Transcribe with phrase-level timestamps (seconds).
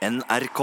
[0.00, 0.60] NRK.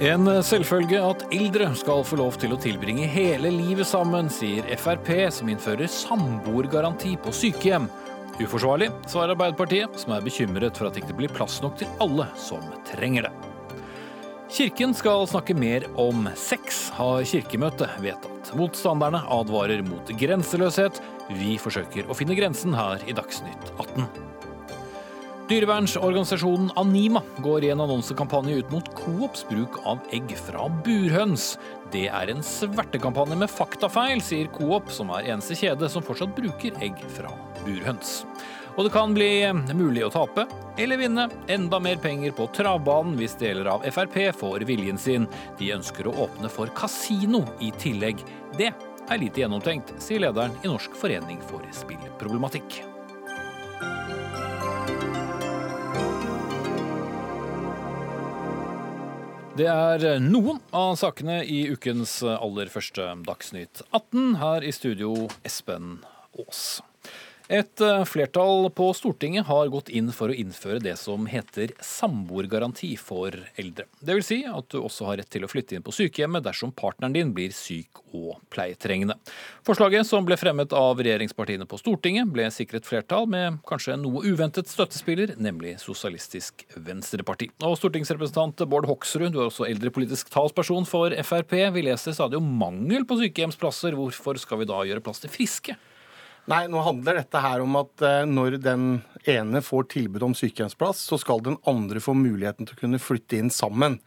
[0.00, 5.12] En selvfølge at eldre skal få lov til å tilbringe hele livet sammen, sier Frp,
[5.28, 7.90] som innfører samboergaranti på sykehjem.
[8.40, 12.30] Uforsvarlig, svarer Arbeiderpartiet, som er bekymret for at det ikke blir plass nok til alle
[12.40, 13.29] som trenger det.
[14.60, 18.50] Kirken skal snakke mer om sex, har Kirkemøtet vedtatt.
[18.60, 20.98] Motstanderne advarer mot grenseløshet.
[21.32, 24.04] Vi forsøker å finne grensen her i Dagsnytt 18.
[25.48, 31.54] Dyrevernsorganisasjonen Anima går i en annonsekampanje ut mot Coops bruk av egg fra burhøns.
[31.88, 36.76] Det er en svertekampanje med faktafeil, sier Coop, som er eneste kjede som fortsatt bruker
[36.84, 37.32] egg fra
[37.64, 38.18] burhøns.
[38.76, 39.30] Og det kan bli
[39.74, 40.46] mulig å tape
[40.80, 45.26] eller vinne enda mer penger på travbanen hvis deler av Frp får viljen sin.
[45.58, 48.22] De ønsker å åpne for kasino i tillegg.
[48.58, 48.70] Det
[49.10, 52.80] er lite gjennomtenkt, sier lederen i Norsk forening for spillproblematikk.
[59.60, 64.38] Det er noen av sakene i ukens aller første Dagsnytt 18.
[64.40, 65.98] Her i studio, Espen
[66.38, 66.78] Aas.
[67.50, 72.92] Et eh, flertall på Stortinget har gått inn for å innføre det som heter samboergaranti
[72.94, 73.88] for eldre.
[73.98, 76.70] Det vil si at du også har rett til å flytte inn på sykehjemmet dersom
[76.70, 79.18] partneren din blir syk og pleietrengende.
[79.66, 84.22] Forslaget som ble fremmet av regjeringspartiene på Stortinget, ble sikret flertall med kanskje en noe
[84.30, 87.50] uventet støttespiller, nemlig Sosialistisk Venstreparti.
[87.66, 91.58] Og stortingsrepresentant Bård Hoksrud, du er også eldrepolitisk talsperson for Frp.
[91.74, 93.98] Vi leser stadig om mangel på sykehjemsplasser.
[93.98, 95.82] Hvorfor skal vi da gjøre plass til friske?
[96.48, 98.84] Nei, nå handler dette her om at eh, når den
[99.28, 103.36] ene får tilbud om sykehjemsplass, så skal den andre få muligheten til å kunne flytte
[103.36, 103.98] inn sammen.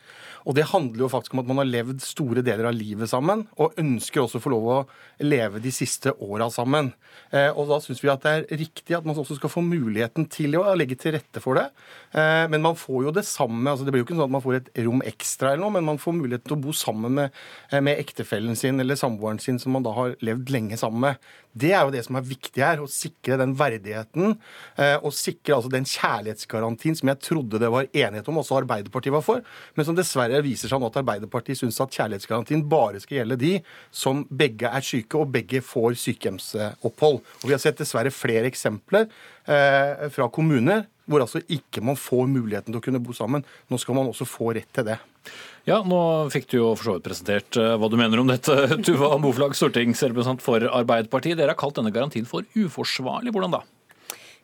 [0.44, 3.46] Og det handler jo faktisk om at man har levd store deler av livet sammen,
[3.56, 4.80] og ønsker også å få lov å
[5.24, 6.92] leve de siste åra sammen.
[7.32, 10.28] Eh, og da syns vi at det er riktig at man også skal få muligheten
[10.34, 11.68] til å legge til rette for det.
[12.12, 13.64] Eh, men man får jo det samme.
[13.70, 15.88] altså Det blir jo ikke sånn at man får et rom ekstra eller noe, men
[15.94, 17.40] man får muligheten til å bo sammen med,
[17.86, 21.32] med ektefellen sin eller samboeren sin som man da har levd lenge sammen med.
[21.54, 24.38] Det er jo det som er viktig her, å sikre den verdigheten.
[25.04, 29.26] Og sikre altså den kjærlighetsgarantien som jeg trodde det var enighet om, også Arbeiderpartiet var
[29.26, 29.44] for,
[29.76, 33.54] men som dessverre viser seg nå at Arbeiderpartiet syns at kjærlighetsgarantien bare skal gjelde de
[33.92, 37.22] som begge er syke og begge får sykehjemsopphold.
[37.44, 39.08] Og Vi har sett dessverre flere eksempler
[39.48, 43.44] eh, fra kommuner hvor altså ikke man får muligheten til å kunne bo sammen.
[43.68, 45.00] Nå skal man også få rett til det.
[45.64, 45.98] Ja, nå
[46.34, 49.56] fikk du jo for så vidt presentert uh, hva du mener om dette, Tuva Moflag,
[49.56, 51.38] stortingsrepresentant for Arbeiderpartiet.
[51.40, 53.32] Dere har kalt denne garantien for uforsvarlig.
[53.32, 53.62] Hvordan da?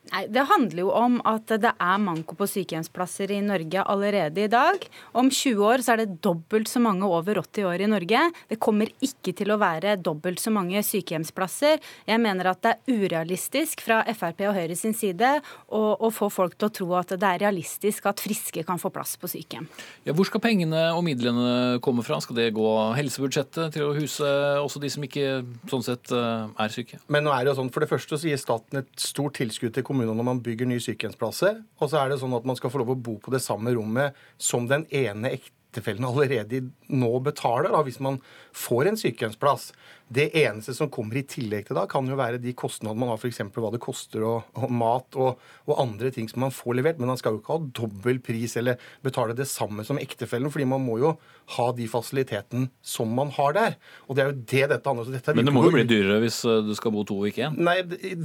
[0.08, 4.50] Nei, Det handler jo om at det er manko på sykehjemsplasser i Norge allerede i
[4.50, 4.80] dag.
[5.12, 8.22] Om 20 år så er det dobbelt så mange over 80 år i Norge.
[8.48, 11.78] Det kommer ikke til å være dobbelt så mange sykehjemsplasser.
[12.08, 15.34] Jeg mener at det er urealistisk fra Frp og Høyre sin side
[15.68, 18.90] å, å få folk til å tro at det er realistisk at friske kan få
[18.94, 19.68] plass på sykehjem.
[20.08, 22.18] Ja, hvor skal pengene og midlene komme fra?
[22.24, 24.32] Skal det gå helsebudsjettet til å huse
[24.64, 26.98] også de som ikke sånn sett eh, er syke?
[27.12, 29.76] Men nå er det jo sånn, For det første så gir staten et stort tilskudd
[29.76, 31.62] til kommunene når man bygger nye sykehjemsplasser.
[31.80, 33.74] Og så er det sånn at man skal få lov å bo på det samme
[33.76, 38.18] rommet som den ene ektefellen allerede nå betaler, da, hvis man
[38.56, 39.70] får en sykehjemsplass.
[40.10, 43.20] Det eneste som kommer i tillegg til da, kan jo være de kostnadene man har,
[43.20, 43.44] f.eks.
[43.54, 45.38] hva det koster og, og mat og,
[45.68, 46.98] og, andre ting som man får levert.
[46.98, 50.66] Men man skal jo ikke ha dobbel pris eller betale det samme som ektefellen, fordi
[50.66, 51.12] man må jo
[51.54, 53.76] ha de fasilitetene som man har der.
[54.08, 55.38] Og det er jo det dette handler om.
[55.38, 57.60] Men det må jo bli dyrere hvis eh, du skal bo to og ikke én?
[57.62, 57.78] Nei,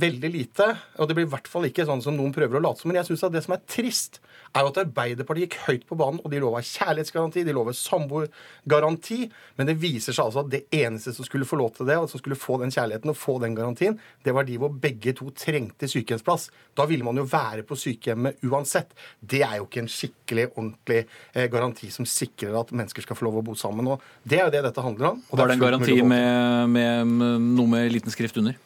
[0.05, 0.71] veldig lite.
[0.97, 2.89] Og det blir i hvert fall ikke sånn som noen prøver å late som.
[2.89, 4.19] Men jeg syns det som er trist,
[4.55, 9.25] er jo at Arbeiderpartiet gikk høyt på banen, og de lova kjærlighetsgaranti, de lover samboergaranti,
[9.59, 12.09] men det viser seg altså at det eneste som skulle få lov til det, og
[12.11, 15.29] som skulle få den kjærligheten og få den garantien, det var de hvor begge to
[15.35, 16.49] trengte sykehjemsplass.
[16.77, 18.95] Da ville man jo være på sykehjemmet uansett.
[19.19, 21.01] Det er jo ikke en skikkelig, ordentlig
[21.33, 23.89] eh, garanti som sikrer at mennesker skal få lov å bo sammen.
[23.93, 25.25] Og det er jo det dette handler om.
[25.31, 28.57] var det en garanti med, med, med noe med liten skrift under?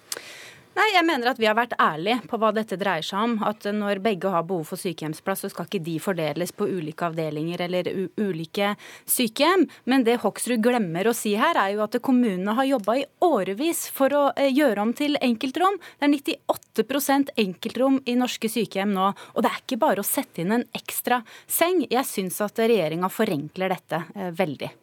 [0.79, 3.33] Nei, jeg mener at vi har vært ærlige på hva dette dreier seg om.
[3.43, 7.65] At når begge har behov for sykehjemsplass, så skal ikke de fordeles på ulike avdelinger
[7.65, 8.71] eller ulike
[9.03, 9.65] sykehjem.
[9.91, 13.89] Men det Hoksrud glemmer å si her, er jo at kommunene har jobba i årevis
[13.91, 15.75] for å eh, gjøre om til enkeltrom.
[15.99, 19.11] Det er 98% enkeltrom i norske sykehjem nå.
[19.35, 21.89] Og det er ikke bare å sette inn en ekstra seng.
[21.91, 24.77] Jeg syns at regjeringa forenkler dette eh, veldig.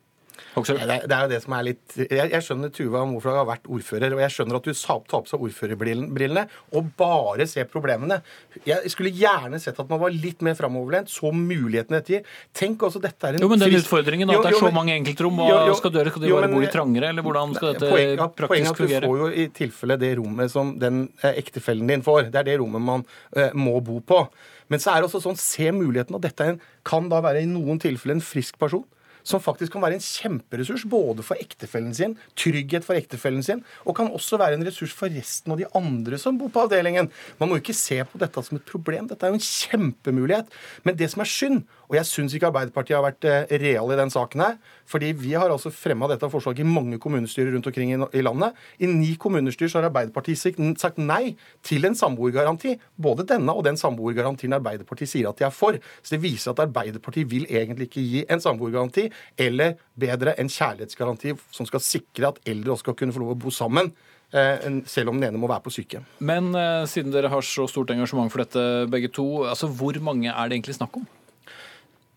[0.56, 0.76] Det,
[1.08, 4.14] det er jo det som er litt Jeg, jeg skjønner Tuva Moflag har vært ordfører,
[4.16, 6.46] og jeg skjønner at du tar på seg ordførerbrillene
[6.76, 8.20] og bare ser problemene.
[8.66, 12.22] Jeg skulle gjerne sett at man var litt mer framoverlent, så mulighetene dette gir.
[12.56, 14.70] Tenk også, dette er en Jo, men den frisk- utfordringen, Jo, at det er så
[14.70, 16.10] men- mange enkeltrom, Jo, jo, hva skal gjøre?
[16.14, 18.70] Skal de bare bo litt trangere, eller hvordan skal dette Poeng- ja, praktisk Poenget er
[18.70, 19.00] at fungere?
[19.00, 22.30] du får jo i tilfelle det rommet som den eh, ektefellen din får.
[22.30, 23.04] Det er det rommet man
[23.36, 24.28] eh, må bo på.
[24.68, 26.14] Men så er det også sånn, se muligheten.
[26.16, 28.84] Og dette en, kan da være i noen tilfeller en frisk person.
[29.26, 33.96] Som faktisk kan være en kjemperessurs både for ektefellen sin, trygghet for ektefellen sin, og
[33.98, 37.10] kan også være en ressurs for resten av de andre som bor på avdelingen.
[37.40, 39.10] Man må ikke se på dette som et problem.
[39.10, 40.54] Dette er jo en kjempemulighet.
[40.86, 43.98] Men det som er synd, og jeg syns ikke Arbeiderpartiet har vært eh, real i
[43.98, 44.56] den saken her,
[44.90, 48.58] fordi vi har altså fremma dette forslaget i mange kommunestyrer rundt omkring i, landet.
[48.78, 51.36] I ni kommunestyrer så har Arbeiderpartiet sagt, sagt nei
[51.66, 52.76] til en samboergaranti.
[52.96, 55.78] Både denne og den samboergarantien Arbeiderpartiet sier at de er for.
[56.02, 61.36] Så det viser at Arbeiderpartiet vil egentlig ikke gi en samboergaranti, eller bedre en kjærlighetsgaranti
[61.54, 63.92] som skal sikre at eldre også skal kunne få lov å bo sammen.
[64.32, 66.06] eh, Selv om den ene må være på sykehjem.
[66.18, 70.30] Men eh, siden dere har så stort engasjement for dette begge to, altså hvor mange
[70.30, 71.06] er det egentlig snakk om?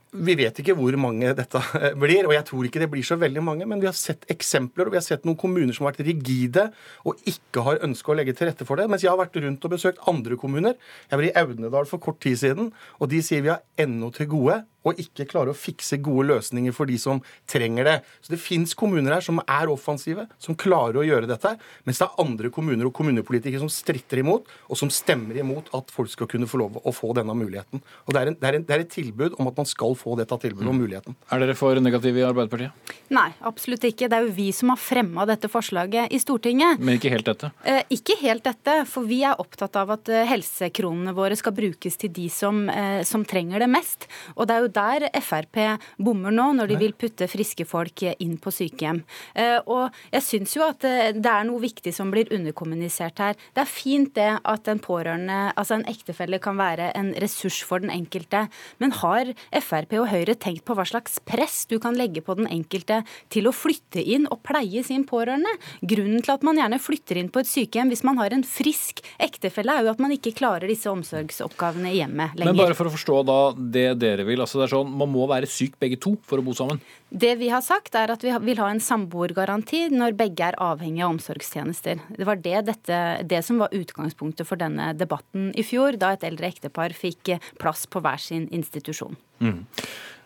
[0.10, 1.60] Vi vet ikke hvor mange dette
[2.02, 3.68] blir, og jeg tror ikke det blir så veldig mange.
[3.70, 6.66] Men vi har sett eksempler, og vi har sett noen kommuner som har vært rigide
[7.06, 8.88] og ikke har ønska å legge til rette for det.
[8.90, 10.80] Mens jeg har vært rundt og besøkt andre kommuner.
[11.12, 14.32] Jeg var i Audnedal for kort tid siden, og de sier vi har ennå til
[14.34, 17.96] gode og ikke klarer å fikse gode løsninger for de som trenger det.
[18.24, 21.56] Så det fins kommuner her som er offensive, som klarer å gjøre dette.
[21.88, 25.92] Mens det er andre kommuner og kommunepolitikere som stritter imot, og som stemmer imot at
[25.94, 27.84] folk skal kunne få lov å få denne muligheten.
[28.08, 29.96] Og det er, en, det er, en, det er et tilbud om at man skal
[30.00, 31.18] få dette tilbudet og muligheten.
[31.34, 32.96] Er dere for negative i Arbeiderpartiet?
[33.14, 34.10] Nei, absolutt ikke.
[34.10, 36.80] Det er jo vi som har fremma dette forslaget i Stortinget.
[36.80, 37.52] Men ikke helt dette?
[37.68, 42.00] Eh, ikke helt dette, for vi er opptatt av at eh, helsekronene våre skal brukes
[42.00, 44.08] til de som, eh, som trenger det mest.
[44.38, 45.60] Og det er jo der Frp
[45.98, 49.01] bommer nå, når de vil putte friske folk inn på sykehjem.
[49.36, 53.38] Eh, og jeg syns jo at eh, det er noe viktig som blir underkommunisert her.
[53.56, 57.83] Det er fint det at en pårørende, altså en ektefelle, kan være en ressurs for
[57.83, 58.45] den enkelte.
[58.81, 62.50] Men har Frp og Høyre tenkt på hva slags press du kan legge på den
[62.50, 63.01] enkelte
[63.33, 65.51] til å flytte inn og pleie sin pårørende?
[65.81, 69.04] Grunnen til at man gjerne flytter inn på et sykehjem hvis man har en frisk
[69.21, 72.54] ektefelle, er jo at man ikke klarer disse omsorgsoppgavene i hjemmet lenger.
[72.54, 73.39] Men bare for å forstå da
[73.77, 74.42] det dere vil.
[74.44, 76.82] altså det er sånn, Man må være syk begge to for å bo sammen.
[77.10, 81.08] Det vi har sagt, er at vi vil ha en samboergaranti når begge er avhengige
[81.08, 82.04] av omsorgstjenester.
[82.18, 86.28] Det var det, dette, det som var utgangspunktet for denne debatten i fjor, da et
[86.28, 89.18] eldre ektepar fikk plass på hver sin institusjon.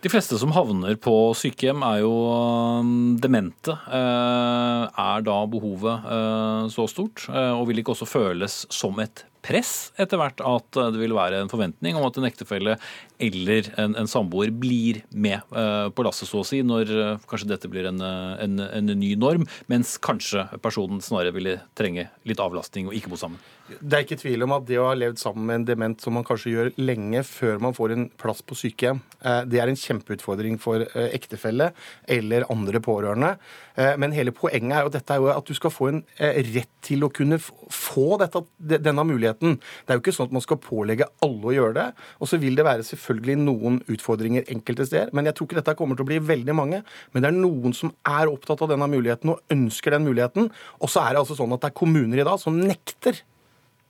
[0.04, 2.14] De fleste som havner på sykehjem er jo
[2.84, 3.72] um, demente.
[3.88, 9.24] Eh, Er da behovet eh, så stort, eh, og vil ikke også føles som et
[9.44, 12.78] press etter hvert at eh, det vil være en forventning om at en ektefelle
[13.24, 17.52] eller en, en samboer blir med eh, på lasset, så å si, når eh, kanskje
[17.52, 22.90] dette blir en, en, en ny norm, mens kanskje personen snarere ville trenge litt avlastning
[22.90, 23.42] og ikke bo sammen.
[23.64, 26.12] Det er ikke tvil om at det å ha levd sammen med en dement som
[26.18, 29.80] man kanskje gjør lenge før man får en plass på sykehjem, eh, det er en
[29.80, 31.70] kjempeutfordring for eh, ektefelle
[32.12, 33.38] eller andre pårørende.
[33.80, 36.72] Eh, Men hele poenget er jo dette er jo at du skal få en rett
[36.84, 39.56] til å kunne få dette, denne muligheten.
[39.56, 41.90] Det er jo ikke sånn at man skal pålegge alle å gjøre det.
[42.20, 45.16] Og så vil det være selvfølgelig noen utfordringer enkelte steder.
[45.16, 46.84] Men jeg tror ikke dette kommer til å bli veldig mange.
[47.16, 50.52] Men det er noen som er opptatt av denne muligheten og ønsker den muligheten.
[50.84, 53.24] Og så er det altså sånn at det er kommuner i dag som nekter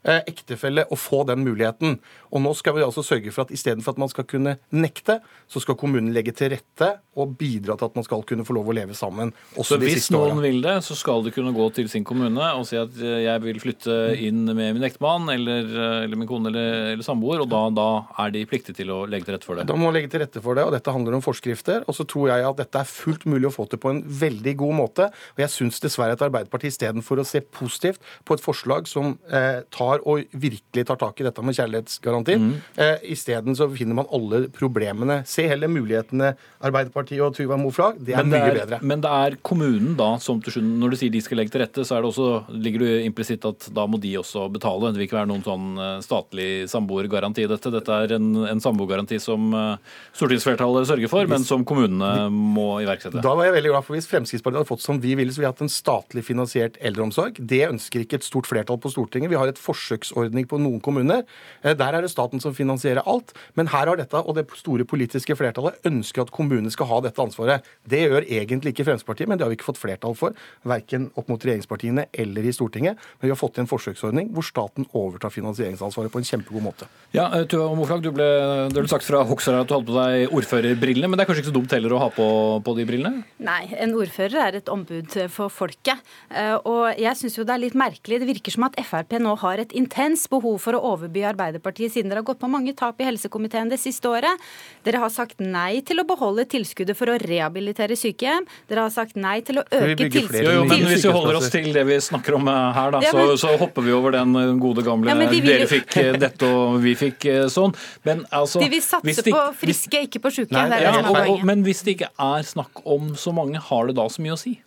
[0.03, 1.99] ektefelle å få den muligheten.
[2.33, 5.61] Og nå skal vi altså sørge for at istedenfor at man skal kunne nekte, så
[5.63, 8.75] skal kommunen legge til rette og bidra til at man skal kunne få lov å
[8.75, 9.31] leve sammen.
[9.53, 10.45] Så Også de hvis noen årene.
[10.47, 13.43] vil det, så skal du kunne gå til sin kommune og si at eh, jeg
[13.43, 17.51] vil flytte inn med min ektemann eller, eh, eller min kone eller, eller samboer, og
[17.53, 17.87] da, da
[18.25, 19.67] er de pliktige til å legge til rette for det.
[19.69, 21.85] Da må man legge til rette for det, og dette handler om forskrifter.
[21.85, 24.55] Og så tror jeg at dette er fullt mulig å få til på en veldig
[24.63, 25.09] god måte.
[25.37, 29.61] Og jeg syns dessverre at Arbeiderpartiet istedenfor å se positivt på et forslag som eh,
[29.69, 32.47] tar og virkelig tar tak i dette med kjærlighetsgarantien,
[32.77, 35.21] eh, isteden så finner man alle problemene.
[35.27, 36.33] Se heller mulighetene,
[36.63, 37.99] Arbeiderpartiet og Tuva Moflag.
[38.03, 38.79] Det er Men mye det er, bedre.
[38.81, 41.61] men det er kommunen da som til slutt Når du sier de skal legge til
[41.61, 42.29] rette, så er det også,
[42.63, 44.91] ligger det implisitt at da må de også betale.
[44.93, 47.71] Det vil ikke være noen sånn eh, statlig samboergaranti i dette.
[47.73, 49.77] Dette er en, en samboergaranti som eh,
[50.17, 53.21] stortingsflertallet sørger for, men som kommunene må iverksette.
[53.23, 55.49] Da var jeg veldig glad for Hvis Fremskrittspartiet hadde fått som vi ville, så vi
[55.49, 57.37] hatt en statlig finansiert eldreomsorg.
[57.39, 59.29] Det ønsker ikke et stort flertall på Stortinget.
[59.29, 61.23] Vi har et forslag forsøksordning på noen kommuner.
[61.63, 63.33] Eh, Der er det staten som finansierer alt.
[63.55, 67.19] Men her har dette, og det store politiske flertallet ønsker at kommunene skal ha dette
[67.21, 67.63] ansvaret.
[67.87, 70.33] Det gjør egentlig ikke Fremskrittspartiet, men det har vi ikke fått flertall for.
[70.63, 72.95] Verken opp mot regjeringspartiene eller i Stortinget.
[73.19, 76.87] Men vi har fått til en forsøksordning hvor staten overtar finansieringsansvaret på en kjempegod måte.
[77.13, 79.97] Ja, eh, Tuva Moflag, du ble, du ble sagt fra Hoksrud at du hadde på
[79.97, 82.27] deg ordførerbrillene, men det er kanskje ikke så dumt heller å ha på,
[82.63, 83.23] på de brillene?
[83.43, 85.99] Nei, en ordfører er et ombud for folket.
[86.31, 88.19] Eh, Og jeg syns jo det er litt merkelig.
[88.21, 92.11] Det virker som at Frp nå har et intenst behov for å overby Arbeiderpartiet, siden
[92.11, 94.41] dere har gått på mange tap i helsekomiteen det siste året.
[94.85, 98.45] Dere har sagt nei til å beholde tilskuddet for å rehabilitere sykehjem.
[98.69, 101.49] Dere har sagt nei til å øke tilskuddet Jo, jo, men hvis vi holder oss
[101.53, 104.11] til det vi snakker om eh, her, da, Ja, så, men- så hopper vi over
[104.19, 107.73] den eh, gode gamle Ja, de vil dere fikk eh, dette og vi fikk sånn.
[108.05, 110.51] Men altså De vil hvis satse det på friske, ikke på sjuke.
[110.53, 113.95] Nei, Ja, og, og, men hvis det ikke er snakk om så mange, har det
[113.97, 114.57] da så mye å si?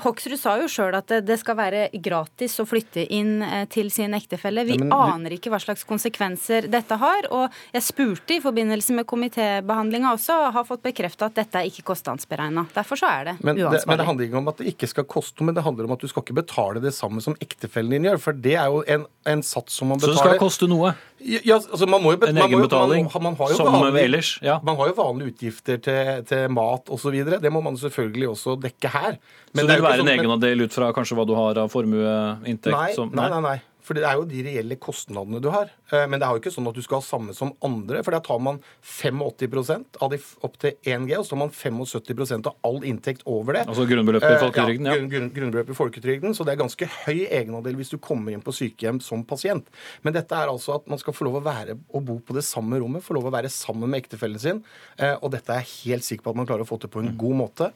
[0.00, 4.12] Hoksrud sa jo sjøl at det- skal være gratis å flytte inn eh, til sin
[4.14, 4.64] ektefelle.
[4.64, 7.22] Vi Ja, men du- aner ikke hva slags konsekvenser dette har.
[7.30, 11.68] Og jeg spurte i forbindelse med komitébehandlinga også, og har fått bekrefta at dette er
[11.68, 12.66] ikke kostnadsberegna.
[12.72, 15.04] Derfor så er det Men det, men det handler ikke om at det ikke skal
[15.04, 17.90] koste noe, men det handler om at du skal ikke betale det samme som ektefellen
[17.90, 18.18] din gjør.
[18.20, 20.14] For det er jo en, en sats som man betaler.
[20.16, 20.94] Så det skal koste noe?
[21.22, 24.58] Ja, altså man må jo, En egenbetaling, man, man man jo som vanlige- ellers, ja.
[24.62, 27.12] Man har jo vanlige utgifter til, til mat osv.
[27.40, 29.18] Det må man selvfølgelig også dekke her.
[29.54, 31.70] Så det vil være en sånn- men- egenandel ut fra kanskje hva du har av
[31.72, 32.70] formueinntekt?
[32.72, 33.60] Nei, som- nei, nei, nei.
[33.82, 35.70] For det er jo de reelle kostnadene du har.
[35.92, 38.02] Eh, Men det er jo ikke sånn at du skal ha samme som andre.
[38.04, 42.46] For da tar man 85% av de opp til 1G, og så tar man 75%
[42.50, 43.64] av all inntekt over det.
[43.66, 44.86] Altså grunnbeløpet i Eh, folketrygden?
[44.86, 44.98] Ja, Ja.
[44.98, 46.34] grunn, grunn, grunnbeløpet i folketrygden.
[46.34, 49.66] Så det er ganske høy egenandel hvis du kommer inn på sykehjem som pasient.
[50.02, 52.44] Men dette er altså at man skal få lov å være og bo på det
[52.44, 54.62] samme rommet, få lov å være sammen med ektefellen sin.
[54.98, 57.00] Eh, Og dette er jeg helt sikker på at man klarer å få til på
[57.00, 57.72] en god måte,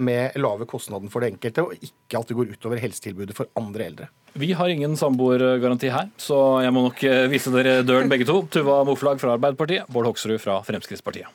[0.00, 3.84] med lave kostnader for det enkelte, og ikke at det går utover helsetilbudet for andre
[3.84, 4.08] eldre.
[4.38, 8.44] Vi har ingen samboergaranti her, så jeg må nok eh, vise dere døren begge to.
[8.54, 11.26] Tuva Moflag fra Arbeiderpartiet, Bård Hoksrud fra Fremskrittspartiet.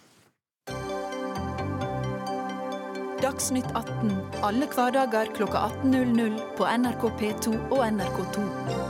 [3.23, 8.82] Dagsnytt 18 alle hverdager klokka 18.00 på NRK P2 og NRK2.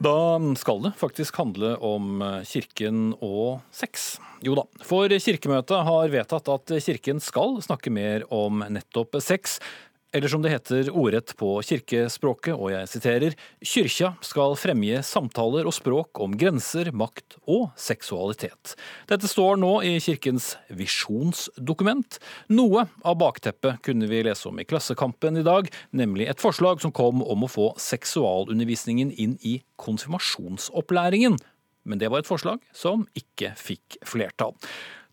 [0.00, 4.14] Da skal det faktisk handle om kirken og sex.
[4.40, 9.58] Jo da, for Kirkemøtet har vedtatt at kirken skal snakke mer om nettopp sex.
[10.12, 15.76] Eller som det heter ordrett på kirkespråket, og jeg siterer, kyrkja skal fremje samtaler og
[15.76, 18.74] språk om grenser, makt og seksualitet.
[19.06, 22.18] Dette står nå i kirkens visjonsdokument.
[22.50, 26.90] Noe av bakteppet kunne vi lese om i Klassekampen i dag, nemlig et forslag som
[26.90, 31.38] kom om å få seksualundervisningen inn i konfirmasjonsopplæringen.
[31.86, 34.58] Men det var et forslag som ikke fikk flertall.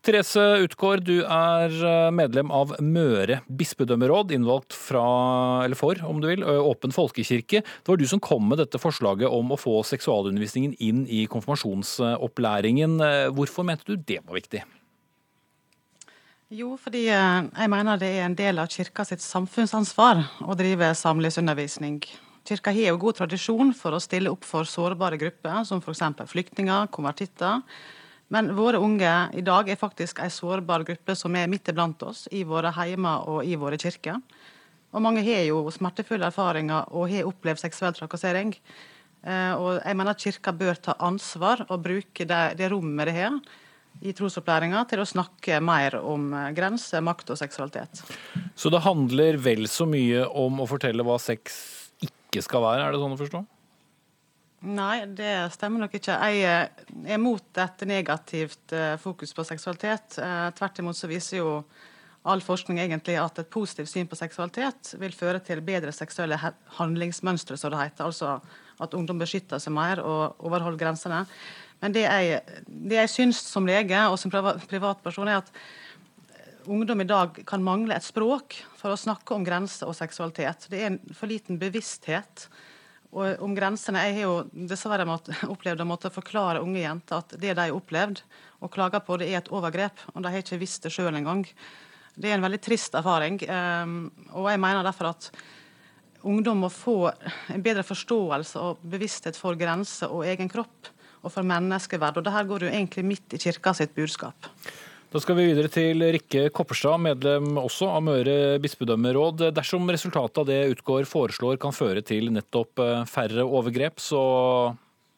[0.08, 1.74] Therese Utgård, du er
[2.16, 5.02] medlem av Møre bispedømmeråd, innvalgt fra,
[5.66, 7.60] eller for, om du vil, Åpen folkekirke.
[7.60, 12.96] Det var du som kom med dette forslaget om å få seksualundervisningen inn i konfirmasjonsopplæringen.
[13.36, 14.62] Hvorfor mente du det var viktig?
[16.56, 20.88] Jo, fordi eh, jeg mener det er en del av kirka sitt samfunnsansvar å drive
[20.96, 22.00] samlivsundervisning.
[22.48, 26.06] Kirka har jo god tradisjon for å stille opp for sårbare grupper, som f.eks.
[26.32, 27.60] flyktninger, konvertitter.
[28.34, 32.26] Men våre unge i dag er faktisk en sårbar gruppe som er midt iblant oss,
[32.30, 34.20] i våre heimer og i våre kirker.
[34.92, 38.54] Og mange har jo smertefulle erfaringer og har opplevd seksuell trakassering.
[39.24, 43.16] Eh, Og jeg mener at Kirka bør ta ansvar og bruke det, det rommet det
[43.16, 43.40] har
[43.98, 48.04] i trosopplæringa til å snakke mer om eh, grenser, makt og seksualitet.
[48.54, 51.58] Så det handler vel så mye om å fortelle hva sex
[52.04, 53.44] ikke skal være, er det sånn å forstå?
[54.66, 56.16] Nei, det stemmer nok ikke.
[56.18, 60.18] Jeg eh, er mot et negativt eh, fokus på seksualitet.
[60.18, 61.52] Eh, Tvert imot så viser jo
[62.28, 66.40] all forskning egentlig at et positivt syn på seksualitet vil føre til bedre seksuelle
[66.80, 68.08] handlingsmønstre, som det heter.
[68.10, 68.40] Altså
[68.82, 71.22] at ungdom beskytter seg mer og overholder grensene.
[71.78, 75.52] Men det jeg, det jeg syns som lege og som privatperson, er at
[76.68, 80.66] ungdom i dag kan mangle et språk for å snakke om grenser og seksualitet.
[80.66, 82.48] Det er en for liten bevissthet
[83.16, 84.02] og om grensene.
[84.08, 85.06] Jeg har jo dessverre
[85.54, 88.22] opplevd å måtte forklare unge jenter at det de har opplevd
[88.64, 90.02] og klager på, det er et overgrep.
[90.14, 91.44] Og de har ikke visst det sjøl engang.
[92.18, 93.38] Det er en veldig trist erfaring.
[93.46, 93.98] Um,
[94.34, 95.30] og jeg mener derfor at
[96.26, 97.12] ungdom må få
[97.54, 100.90] en bedre forståelse og bevissthet for grenser og egen kropp
[101.22, 102.18] og for menneskeverd.
[102.18, 104.50] Og det her går jo egentlig midt i kirka sitt budskap.
[105.08, 109.46] Da skal vi videre til Rikke Kopperstad, medlem også av Møre bispedømmeråd.
[109.56, 114.20] Dersom resultatet av det Utgård foreslår kan føre til nettopp eh, færre overgrep, så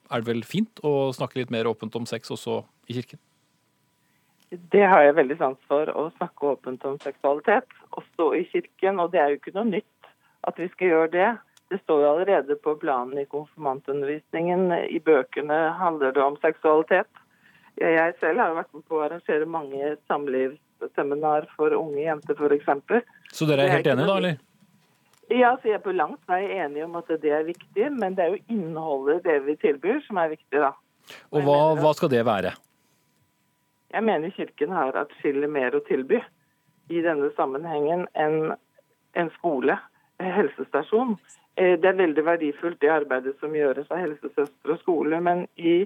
[0.06, 3.18] er det vel fint å snakke litt mer åpent om sex også i kirken?
[4.70, 9.02] Det har jeg veldig sans for, å snakke åpent om seksualitet, også i kirken.
[9.02, 10.12] Og det er jo ikke noe nytt
[10.46, 11.32] at vi skal gjøre det.
[11.74, 14.70] Det står jo allerede på planen i konfirmantundervisningen.
[14.86, 17.10] I bøkene handler det om seksualitet.
[17.80, 23.04] Jeg selv har jo vært med på å arrangere mange samlivsseminar for unge jenter, f.eks.
[23.32, 24.40] Så dere er helt enige da, eller?
[25.30, 28.24] Ja, så jeg er på langt vei enig om at det er viktig, men det
[28.24, 30.74] er jo innholdet det vi tilbyr som er viktig, da.
[31.30, 32.52] Og hva, hva skal det være?
[33.90, 36.20] Jeg mener Kirken har atskillig mer å tilby
[36.90, 38.52] i denne sammenhengen enn
[39.18, 39.78] en skole,
[40.20, 41.16] en helsestasjon.
[41.56, 45.82] Eh, det er veldig verdifullt det arbeidet som gjøres av helsesøstre og skole, men i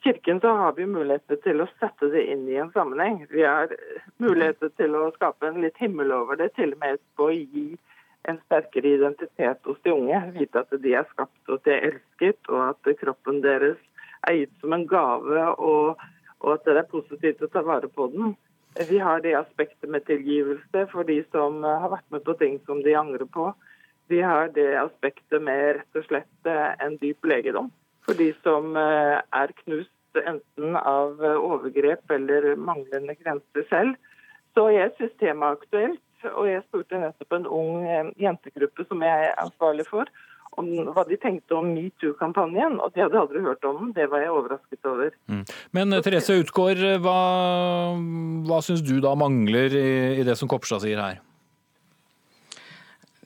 [0.00, 3.24] Kirken så har vi muligheter til å sette det inn i en sammenheng.
[3.32, 3.72] Vi har
[4.22, 7.72] muligheter til å skape en litt himmel over det, til og med på å gi
[8.30, 10.20] en sterkere identitet hos de unge.
[10.36, 13.80] Vite at de er skapt og at de er elsket, og at kroppen deres
[14.28, 16.04] er gitt som en gave, og,
[16.44, 18.36] og at det er positivt å ta vare på den.
[18.88, 22.84] Vi har det aspektet med tilgivelse for de som har vært med på ting som
[22.86, 23.50] de angrer på.
[24.08, 27.72] Vi har det aspektet med rett og slett en dyp legedom
[28.08, 33.98] for de som eh, er knust enten av eh, overgrep eller manglende grenser selv.
[34.56, 36.04] Så jeg syns temaet er aktuelt.
[36.32, 40.08] Og jeg spurte nettopp en ung eh, jentegruppe som jeg er ansvarlig for,
[40.58, 42.80] om hva de tenkte om metoo-kampanjen.
[42.82, 43.94] Og de hadde aldri hørt om den.
[44.00, 45.12] Det var jeg overrasket over.
[45.30, 45.44] Mm.
[45.76, 47.20] Men Therese Utgård, hva,
[48.48, 49.88] hva syns du da mangler i,
[50.18, 51.20] i det som Kopstad sier her?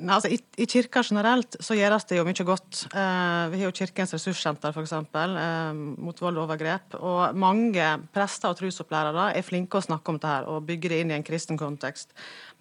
[0.02, 2.86] Altså, i, I kirka generelt så gjøres det jo mye godt.
[2.90, 4.94] Eh, vi har jo Kirkens ressurssenter f.eks.
[4.94, 6.96] Eh, mot vold og overgrep.
[6.98, 11.02] Og mange prester og trosopplærere er flinke å snakke om det her og bygge det
[11.02, 12.10] inn i en kristen kontekst.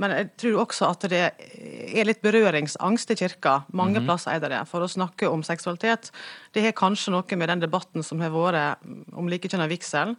[0.01, 3.63] Men jeg tror også at det er litt berøringsangst i kirka.
[3.71, 4.07] Mange mm -hmm.
[4.07, 4.67] plasser er det det.
[4.67, 6.11] For å snakke om seksualitet.
[6.53, 8.77] Det har kanskje noe med den debatten som har vært
[9.13, 10.15] om likekjønna vigsel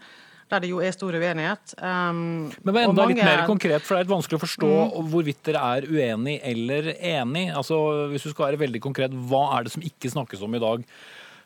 [0.51, 1.75] der det jo er stor uenighet.
[1.79, 3.15] Um, Men enda mange...
[3.15, 5.09] litt mer konkret, for det er litt vanskelig å forstå mm.
[5.13, 7.47] hvorvidt dere er uenig eller enig.
[7.55, 7.79] Altså,
[8.13, 10.85] Hvis du skal være veldig konkret, hva er det som ikke snakkes om i dag,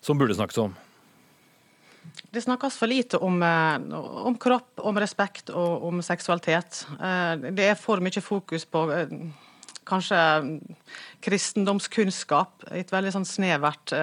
[0.04, 0.76] som burde snakkes om?
[2.32, 6.86] Det snakkes for lite om, eh, om, kropp, om respekt og om seksualitet.
[7.00, 9.14] Eh, det er for mye fokus på eh,
[9.86, 10.18] kanskje
[11.22, 13.94] kristendomskunnskap i et veldig sånn snevert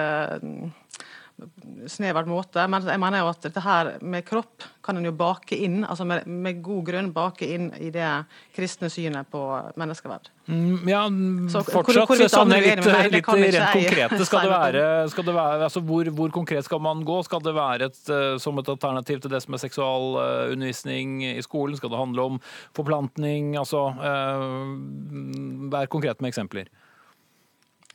[1.90, 2.62] snevert måte.
[2.70, 6.06] Men jeg mener jo at dette her med kropp kan en jo bake inn, altså
[6.06, 8.06] med, med god grunn bake inn i det
[8.54, 9.40] kristne synet på
[9.80, 10.30] menneskeverd.
[10.46, 11.02] Mm, ja,
[11.50, 14.28] Så, fortsatt hvor, hvor sånn litt, meg, litt rent konkrete.
[14.28, 17.18] Skal det være, skal det være altså hvor, hvor, konkret skal man gå?
[17.26, 21.80] Skal det være et, eh, som et alternativ til det som er seksualundervisning i skolen?
[21.80, 22.40] Skal det handle om
[22.76, 23.54] forplantning?
[23.60, 26.68] Altså, uh, vær konkret med eksempler.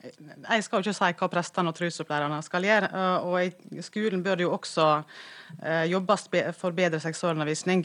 [0.00, 2.88] Jeg skal jo ikke si hva prestene og trosopplærerne skal gjøre.
[2.88, 4.86] Eh, og I skolen bør det jo også
[5.60, 6.24] eh, jobbes
[6.56, 7.84] for bedre seksualundervisning.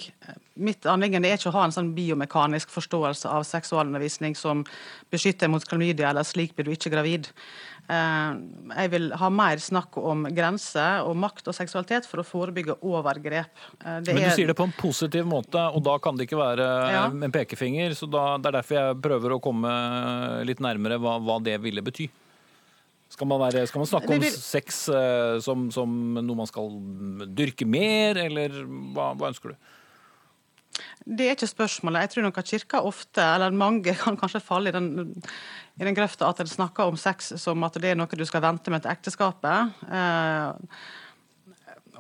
[0.56, 4.64] Mitt anliggende er ikke å ha en sånn biomekanisk forståelse av seksualundervisning som
[5.12, 7.32] beskytter mot klamydia eller 'slik blir du ikke gravid'.
[7.86, 8.38] Eh,
[8.80, 13.54] jeg vil ha mer snakk om grenser og makt og seksualitet for å forebygge overgrep.
[13.78, 14.34] Det Men du er...
[14.34, 17.06] sier det på en positiv måte, og da kan det ikke være ja.
[17.14, 17.94] en pekefinger.
[17.98, 19.74] så da, Det er derfor jeg prøver å komme
[20.50, 22.10] litt nærmere hva, hva det ville bety.
[23.14, 24.80] Skal man, være, skal man snakke om sex
[25.46, 26.74] som, som, noe man skal
[27.38, 29.70] dyrke mer, eller hva, hva, ønsker du?
[31.06, 32.02] Det er ikke spørsmålet.
[32.02, 35.14] Jeg tror nok at kirka ofte, eller mange, kan kanskje falle i den,
[35.78, 38.42] i den grøfta at en snakker om sex som at det er noe du skal
[38.46, 39.76] vente med til ekteskapet.
[39.86, 40.80] Eh,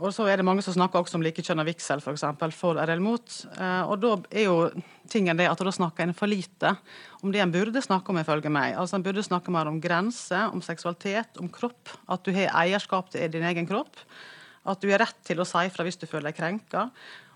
[0.02, 2.26] og så er det mange som snakker også om likekjønna vigsel, f.eks.
[2.40, 3.38] For, for eller imot.
[3.56, 4.58] Eh, og da er jo
[5.12, 6.74] tingen det at da snakker en for lite
[7.22, 8.74] om det en burde snakke om, ifølge meg.
[8.74, 11.94] Altså En burde snakke mer om grenser, om seksualitet, om kropp.
[12.12, 14.02] At du har eierskap til din egen kropp.
[14.66, 16.90] At du har rett til å si fra hvis du føler deg krenka.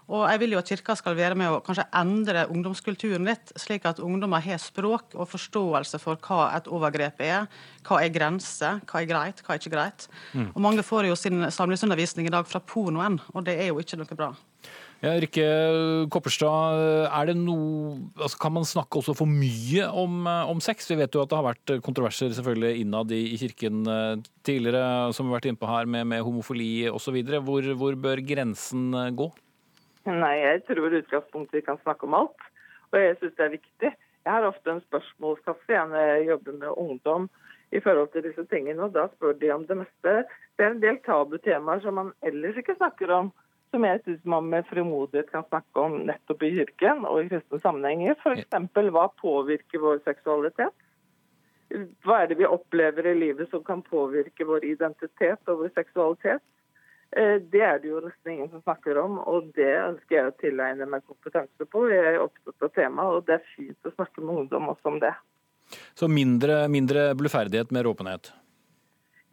[0.09, 3.85] Og jeg vil jo at Kirka skal være med å kanskje endre ungdomskulturen litt, slik
[3.85, 7.45] at ungdommer har språk og forståelse for hva et overgrep er,
[7.85, 10.09] hva er grenser, hva er greit, hva er ikke greit.
[10.33, 10.49] Mm.
[10.55, 13.99] Og Mange får jo sin samlingsundervisning i dag fra pornoen, og det er jo ikke
[14.01, 14.31] noe bra.
[14.99, 15.43] Ja, Rikke
[16.11, 20.89] Kopperstad, er det noe, altså kan man snakke også for mye om, om, sex?
[20.89, 25.13] Vi vet jo at det har vært kontroverser selvfølgelig innad i, i kirken eh, tidligere,
[25.15, 27.21] som vi har vært innpå her, med, med homofili osv.
[27.45, 29.29] Hvor, hvor bør grensen gå?
[30.23, 32.47] Nei, jeg tror utgangspunktet vi kan snakke om alt.
[32.89, 33.91] Og jeg syns det er viktig.
[34.25, 37.29] Jeg har ofte en spørsmålskasse når jeg jobber med ungdom
[37.71, 40.15] i forhold til disse tingene, og da spør de om det meste.
[40.57, 43.31] Det er en del tabutemaer som man ellers ikke snakker om,
[43.69, 47.61] som jeg syns man med frimodighet kan snakke om nettopp i kirken og i kristne
[47.61, 48.17] sammenhenger.
[48.17, 48.49] F.eks.
[48.95, 50.73] hva påvirker vår seksualitet?
[52.01, 56.41] Hva er det vi opplever i livet som kan påvirke vår identitet og vår seksualitet?
[57.17, 60.35] Eh, Det er det jo nesten ingen som snakker om, og det ønsker jeg å
[60.41, 61.87] tilegne meg kompetanse på.
[61.89, 64.99] Jeg er opptatt av temaet, og det er fint å snakke med ungdom også om
[65.01, 65.15] det.
[65.97, 68.31] Så mindre, mindre bluferdighet, mer åpenhet.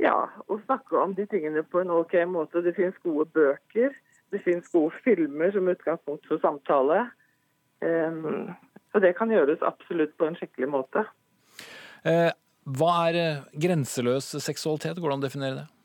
[0.01, 2.61] Ja, å snakke om de tingene på en OK måte.
[2.65, 3.95] Det finnes gode bøker,
[4.33, 7.07] det finnes gode filmer som utgangspunkt for samtale.
[7.81, 8.53] Um,
[8.93, 11.05] så det kan gjøres absolutt på en skikkelig måte.
[12.07, 12.31] Eh,
[12.77, 15.01] hva er eh, grenseløs seksualitet?
[15.01, 15.76] Hvordan definerer du definere det?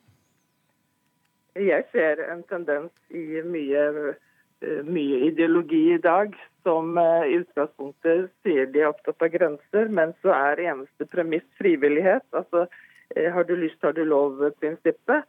[1.59, 4.15] Jeg ser en tendens i mye,
[4.63, 6.31] eh, mye ideologi i dag
[6.63, 11.43] som eh, i utgangspunktet sier de er opptatt av grenser, men så er eneste premiss
[11.59, 12.23] frivillighet.
[12.31, 12.67] Altså
[13.15, 15.23] eh, har du lyst, har du lov-prinsippet.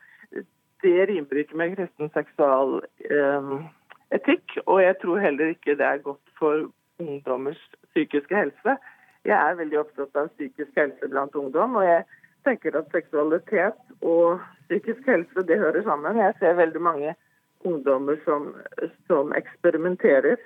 [0.82, 6.54] Det rimer ikke med kristen seksualetikk, og jeg tror heller ikke det er godt for
[7.02, 8.76] ungdommers psykiske helse.
[9.26, 12.02] Jeg er veldig opptatt av psykisk helse blant ungdom, og jeg
[12.46, 16.18] tenker at seksualitet og psykisk helse det hører sammen.
[16.18, 17.14] Jeg ser veldig mange
[17.64, 18.54] ungdommer som,
[19.06, 20.40] som eksperimenterer.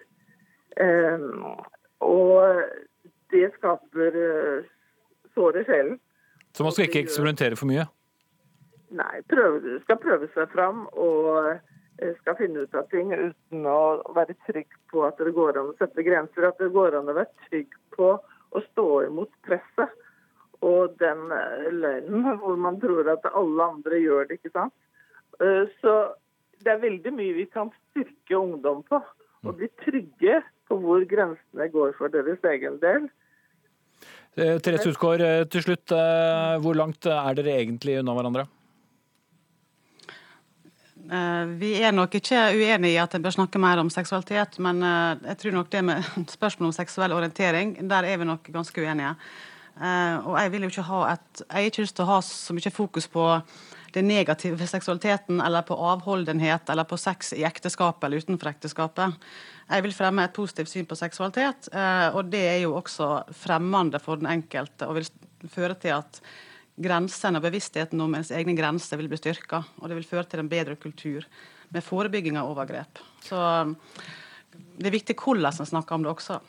[0.77, 1.29] Eh,
[2.01, 2.63] og
[3.33, 4.67] det skaper eh,
[5.35, 5.99] sår i sjelen.
[6.57, 7.87] Så man skal ikke eksperimentere for mye?
[8.97, 13.81] Nei, prøve, skal prøve seg fram og eh, skal finne ut av ting uten å
[14.17, 16.49] være trygg på at det går an å sette grenser.
[16.49, 19.93] At det går an å være trygg på å stå imot presset
[20.65, 24.75] og den lønnen løgnen hvor man tror at alle andre gjør det, ikke sant.
[25.41, 25.97] Eh, Så
[26.65, 29.03] det er veldig mye vi kan styrke ungdom på.
[29.47, 33.09] Og bli trygge på hvor grensene går for deres egen del.
[34.37, 35.93] Eh, Therese Utgaard, eh, til slutt.
[35.93, 38.47] eh, Hvor langt er dere egentlig unna hverandre?
[41.07, 44.83] Eh, Vi er nok ikke uenige i at en bør snakke mer om seksualitet, men
[44.83, 46.03] eh, jeg tror nok det med
[46.37, 49.15] spørsmålet om seksuell orientering, der er vi nok ganske uenige.
[49.77, 52.21] Eh, Og jeg vil jo ikke ha et Jeg har ikke lyst til å ha
[52.25, 53.25] så mye fokus på
[53.93, 59.15] det negative ved seksualiteten, eller på avholdenhet, eller på sex i ekteskapet eller utenfor ekteskapet.
[59.71, 64.01] Jeg vil fremme et positivt syn på seksualitet, eh, og det er jo også fremmende
[64.03, 65.09] for den enkelte og vil
[65.49, 66.21] føre til at
[66.77, 69.63] grensene og bevisstheten om ens egne grenser vil bli styrka.
[69.81, 71.25] Og det vil føre til en bedre kultur
[71.73, 73.01] med forebygging av overgrep.
[73.25, 73.75] Så um,
[74.77, 76.41] det er viktig hvordan en snakker om det også.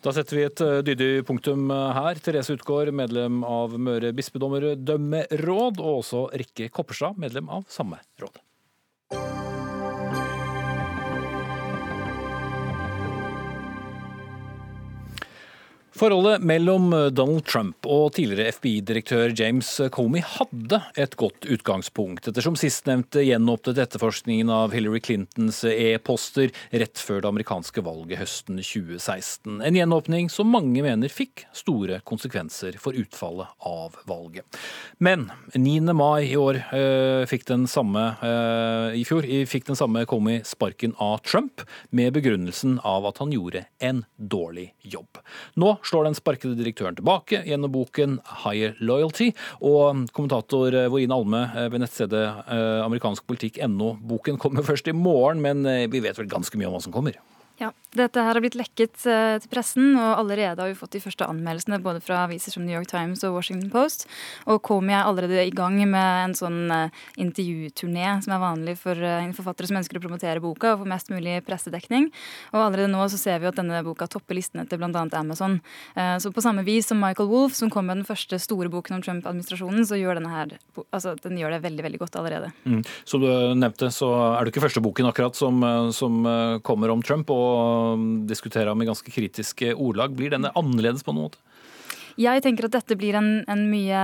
[0.00, 2.20] Da setter vi et eh, dydig punktum eh, her.
[2.24, 8.40] Therese Utgaard, medlem av Møre bispedømmerdømmeråd, og også Rikke Kopperstad, medlem av samme råd.
[16.00, 23.20] Forholdet mellom Donald Trump og tidligere FBI-direktør James Comey hadde et godt utgangspunkt, ettersom sistnevnte
[23.20, 29.58] gjenåpnet etterforskningen av Hillary Clintons e-poster rett før det amerikanske valget høsten 2016.
[29.60, 34.48] En gjenåpning som mange mener fikk store konsekvenser for utfallet av valget.
[35.04, 35.84] Men 9.
[35.92, 40.96] mai i år øh, fikk den samme øh, i fjor fikk den samme Comey sparken
[40.96, 41.60] av Trump,
[41.92, 45.20] med begrunnelsen av at han gjorde en dårlig jobb.
[45.60, 49.30] Nå slår den sparkede direktøren tilbake gjennom boken Higher Loyalty.
[49.60, 53.96] Og kommentator Vorine Alme ved nettstedet eh, amerikanskpolitikk.no.
[54.12, 56.94] Boken kommer først i morgen, men eh, vi vet vel ganske mye om hva som
[56.94, 57.18] kommer?
[57.60, 61.00] Ja, Dette her har blitt lekket eh, til pressen, og allerede har vi fått de
[61.02, 64.04] første anmeldelsene både fra aviser som New York Times og Washington Post.
[64.46, 68.94] Og Komi er allerede i gang med en sånn eh, intervjuturné som er vanlig for
[68.94, 72.06] eh, forfattere som ønsker å promotere boka og få mest mulig pressedekning.
[72.52, 75.02] Og allerede nå så ser vi at denne boka topper listene til bl.a.
[75.18, 75.58] Amazon.
[76.22, 79.02] Så på samme vis som Michael Wolff, som kom med den første store boken om
[79.04, 80.54] Trump-administrasjonen, så gjør denne her
[80.94, 82.52] altså, den gjør det veldig, veldig godt allerede.
[82.62, 82.84] Mm.
[83.08, 85.64] Som du nevnte, så er det ikke første boken akkurat som,
[85.96, 86.22] som
[86.66, 87.49] kommer om Trump, og
[87.98, 90.14] mm, diskuterer ham i ganske kritiske ordlag.
[90.16, 91.42] Blir denne annerledes på noen måte?
[92.20, 94.00] Jeg tenker at dette blir en, en mye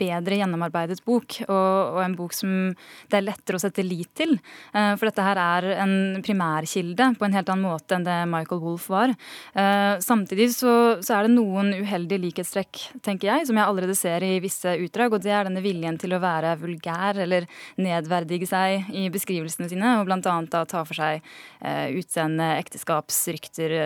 [0.00, 2.72] bedre gjennomarbeidet bok, og, og en bok som
[3.10, 4.32] det er lettere å sette lit til.
[4.74, 8.62] Eh, For dette her er en primærkilde på en helt annen måte enn det Michael
[8.64, 9.14] Wolff var.
[9.54, 10.72] Eh, Samtidig så,
[11.04, 15.14] så er det noen uheldige likhetstrekk, tenker jeg, som jeg allerede ser i visse utdrag,
[15.14, 17.46] og det er denne viljen til å være vulgær eller
[17.78, 21.20] nedverdige seg i beskrivelsene sine, og blant annet da ta for seg
[21.62, 23.76] eh, utseende, ekteskapsrykter,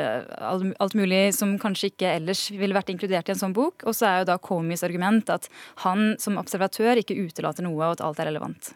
[0.40, 3.74] alt mulig som kanskje ikke ellers ville vært inkludert i en sånn bok.
[3.83, 5.51] Og så er jo da Komi's argument at
[5.83, 8.73] han som observatør ikke utelater noe, og at alt er relevant.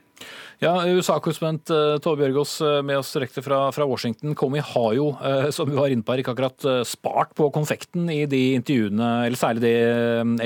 [0.58, 4.34] Ja, USA-korrespondent eh, Tove Bjørgaas eh, med oss direkte fra, fra Washington.
[4.38, 8.10] Comey har jo, eh, som vi var inne på her, ikke akkurat spart på konfekten
[8.10, 9.76] i de intervjuene, eller særlig det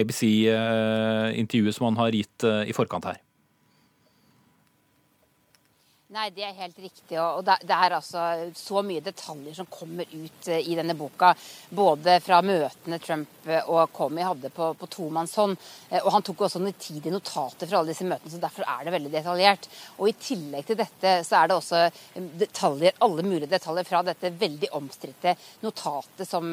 [0.03, 3.23] ABC-intervjuet som han har gitt i forkant her.
[6.13, 7.17] Nei, det er helt riktig.
[7.17, 8.23] Og det, er altså
[8.53, 11.31] så mye detaljer som kommer ut eh, i denne boka.
[11.73, 15.57] Både fra møtene Trump eh, og Comey hadde på, på tomannshånd.
[15.89, 18.93] Eh, og han tok også nitidige notater fra alle disse møtene, så derfor er det
[18.93, 19.69] veldig detaljert.
[19.97, 21.81] Og i tillegg til dette så er det også
[22.43, 25.33] detaljer, alle mulige detaljer fra dette veldig omstridte
[25.65, 26.53] notatet som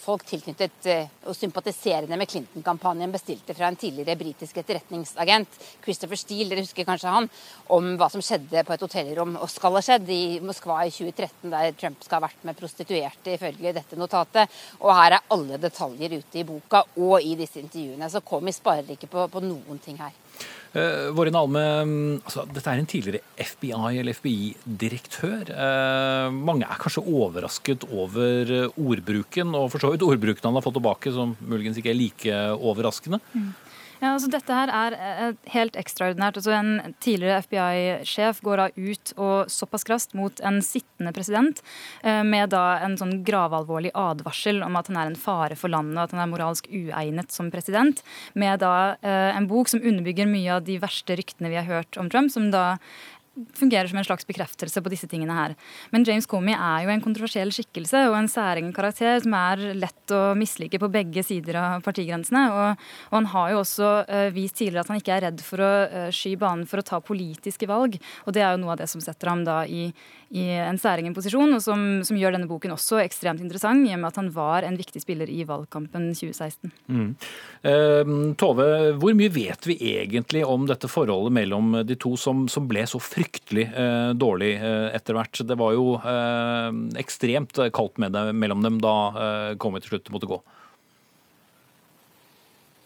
[0.00, 0.86] folk tilknyttet
[1.28, 7.12] og sympatiserende med Clinton-kampanjen bestilte fra en tidligere britisk etterretningsagent, Christopher Steele, dere husker kanskje
[7.12, 7.28] han,
[7.76, 11.50] om hva som skjedde på et hotellrom, og skal ha skjedd, i Moskva i 2013,
[11.50, 14.50] der Trump skal ha vært med prostituerte, ifølge dette notatet.
[14.80, 18.10] Og her er alle detaljer ute i boka og i disse intervjuene.
[18.10, 20.14] Så Komi sparer ikke på, på noen ting her.
[20.70, 21.62] Uh, Vårin Alme,
[22.22, 25.50] altså, dette er en tidligere FBI- eller FBI-direktør.
[25.50, 30.78] Uh, mange er kanskje overrasket over ordbruken, og for så vidt ordbruken han har fått
[30.78, 33.18] tilbake, som muligens ikke er like overraskende.
[33.34, 33.50] Mm.
[34.00, 36.38] Ja, altså Dette her er eh, helt ekstraordinært.
[36.40, 41.60] Altså En tidligere FBI-sjef går da ut og såpass krast mot en sittende president
[42.00, 45.98] eh, med da en sånn gravalvorlig advarsel om at han er en fare for landet,
[45.98, 48.00] og at han er moralsk uegnet som president,
[48.32, 52.00] med da eh, en bok som underbygger mye av de verste ryktene vi har hørt
[52.00, 52.78] om Trump, som da
[53.56, 55.54] fungerer som en slags bekreftelse på disse tingene her.
[55.94, 60.14] Men James Comey er jo en kontroversiell skikkelse og en særegen karakter som er lett
[60.14, 62.44] å mislike på begge sider av partigrensene.
[62.52, 65.64] Og, og han har jo også uh, vist tidligere at han ikke er redd for
[65.64, 67.98] å uh, sky banen for å ta politiske valg.
[68.26, 69.88] Og det er jo noe av det som setter ham da i,
[70.36, 74.02] i en særegen posisjon, og som, som, gjør denne boken også ekstremt interessant, i og
[74.02, 76.74] med at han var en viktig spiller i valgkampen 2016.
[76.90, 77.10] Mm.
[77.64, 78.68] Uh, Tove,
[79.00, 83.00] hvor mye vet vi egentlig om dette forholdet mellom de to som, som ble så
[83.00, 85.42] fryktelig uh, dårlig eh, etter hvert?
[85.46, 90.10] Det var jo eh, ekstremt kaldt med det mellom dem da eh, Comey til slutt
[90.14, 90.40] måtte gå.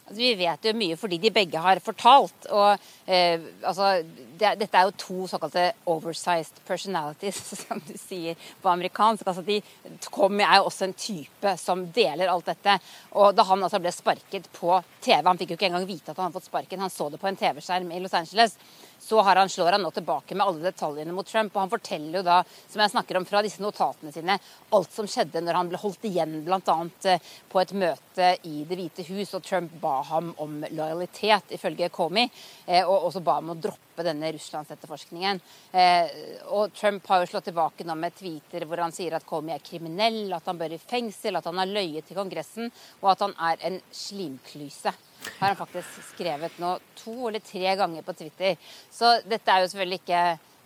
[0.04, 2.46] Altså, vi vet jo mye fordi de begge har fortalt.
[2.52, 2.76] og
[3.06, 4.02] eh, altså,
[4.36, 9.26] det, Dette er jo to såkalte oversized personalities, som du sier på amerikansk.
[9.26, 9.62] altså de,
[10.04, 12.76] Tommy er jo også en type som deler alt dette.
[13.16, 16.18] Og da han altså ble sparket på TV Han fikk jo ikke engang vite at
[16.18, 18.58] han hadde fått sparken, han så det på en TV-skjerm i Los Angeles
[19.00, 21.54] så han, slår han nå tilbake med alle detaljene mot Trump.
[21.54, 24.38] Og han forteller jo da, som jeg snakker om fra disse notatene sine,
[24.74, 26.76] alt som skjedde når han ble holdt igjen bl.a.
[27.10, 31.90] Eh, på et møte i Det hvite hus, og Trump ba ham om lojalitet, ifølge
[31.94, 32.30] Comey,
[32.66, 35.40] eh, og også ba ham å droppe denne russlandsetterforskningen.
[35.72, 36.18] Eh,
[36.56, 39.64] og Trump har jo slått tilbake nå med tweeter hvor han sier at Comey er
[39.64, 43.36] kriminell, at han bør i fengsel, at han har løyet til Kongressen, og at han
[43.52, 44.94] er en slimklyse
[45.38, 48.58] har han faktisk skrevet nå to eller tre ganger på Twitter.
[48.92, 50.24] Så dette er jo selvfølgelig ikke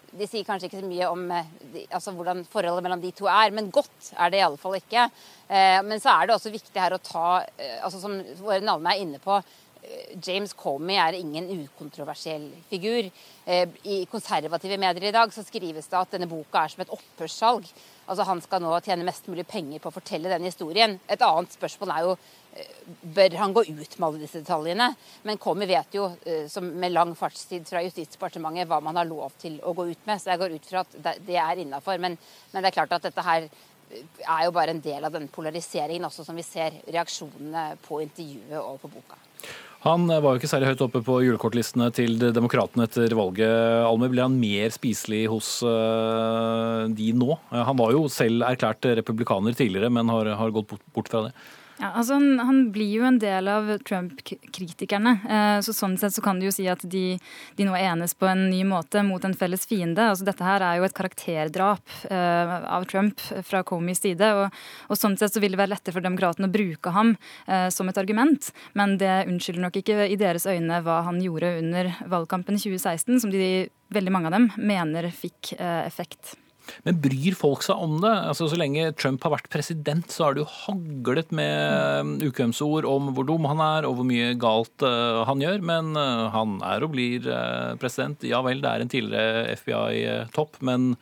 [0.08, 1.48] De sier kanskje ikke så mye om eh,
[1.92, 5.02] altså, hvordan forholdet mellom de to er, men godt er det i alle fall ikke.
[5.52, 8.94] Eh, men så er det også viktig her å ta, eh, altså som våre navne
[8.94, 9.36] er inne på,
[10.24, 13.06] James Comey er ingen ukontroversiell figur.
[13.48, 17.68] I konservative medier i dag så skrives det at denne boka er som et opphørssalg.
[18.08, 20.96] Altså Han skal nå tjene mest mulig penger på å fortelle denne historien.
[21.08, 22.18] Et annet spørsmål er jo
[23.02, 24.88] bør han gå ut med alle disse detaljene.
[25.26, 29.58] Men Komi vet jo eh, med lang fartstid fra Justisdepartementet hva man har lov til
[29.62, 30.20] å gå ut med.
[30.20, 32.00] Så jeg går ut fra at det er innafor.
[32.02, 32.18] Men,
[32.52, 35.28] men, det er klart at dette her eh, er jo bare en del av den
[35.32, 39.20] polariseringen også som vi ser reaksjonene på intervjuet og på boka.
[39.84, 43.52] Han var jo ikke særlig høyt oppe på julekortlistene til Demokratene etter valget.
[43.86, 47.36] Alme, ble han mer spiselig hos eh, de nå?
[47.52, 51.34] Han var jo selv erklært republikaner tidligere, men har, har gått bort, bort fra det.
[51.78, 55.12] Ja, altså han, han, blir jo en del av Trump-kritikerne.
[55.30, 57.02] Eh, så Sånn sett så kan du jo si at de,
[57.54, 60.08] de, nå enes på en ny måte mot en felles fiende.
[60.10, 64.32] Altså Dette her er jo et karakterdrap eh, av Trump fra Comeys side.
[64.40, 67.14] Og, og, sånn sett så vil det være lettere for demokratene å bruke ham
[67.46, 68.50] eh, som et argument.
[68.78, 73.22] Men det unnskylder nok ikke i deres øyne hva han gjorde under valgkampen i 2016,
[73.22, 76.34] som de, veldig mange av dem mener fikk eh, effekt.
[76.86, 78.12] Men bryr folk seg om det?
[78.30, 82.88] Altså, Så lenge Trump har vært president, så har det jo haglet med um, ukvemsord
[82.88, 85.64] om hvor dum han er og hvor mye galt uh, han gjør.
[85.72, 87.28] Men uh, han er og blir
[87.80, 88.24] president.
[88.26, 90.92] Ja vel, det er en tidligere FBI-topp, men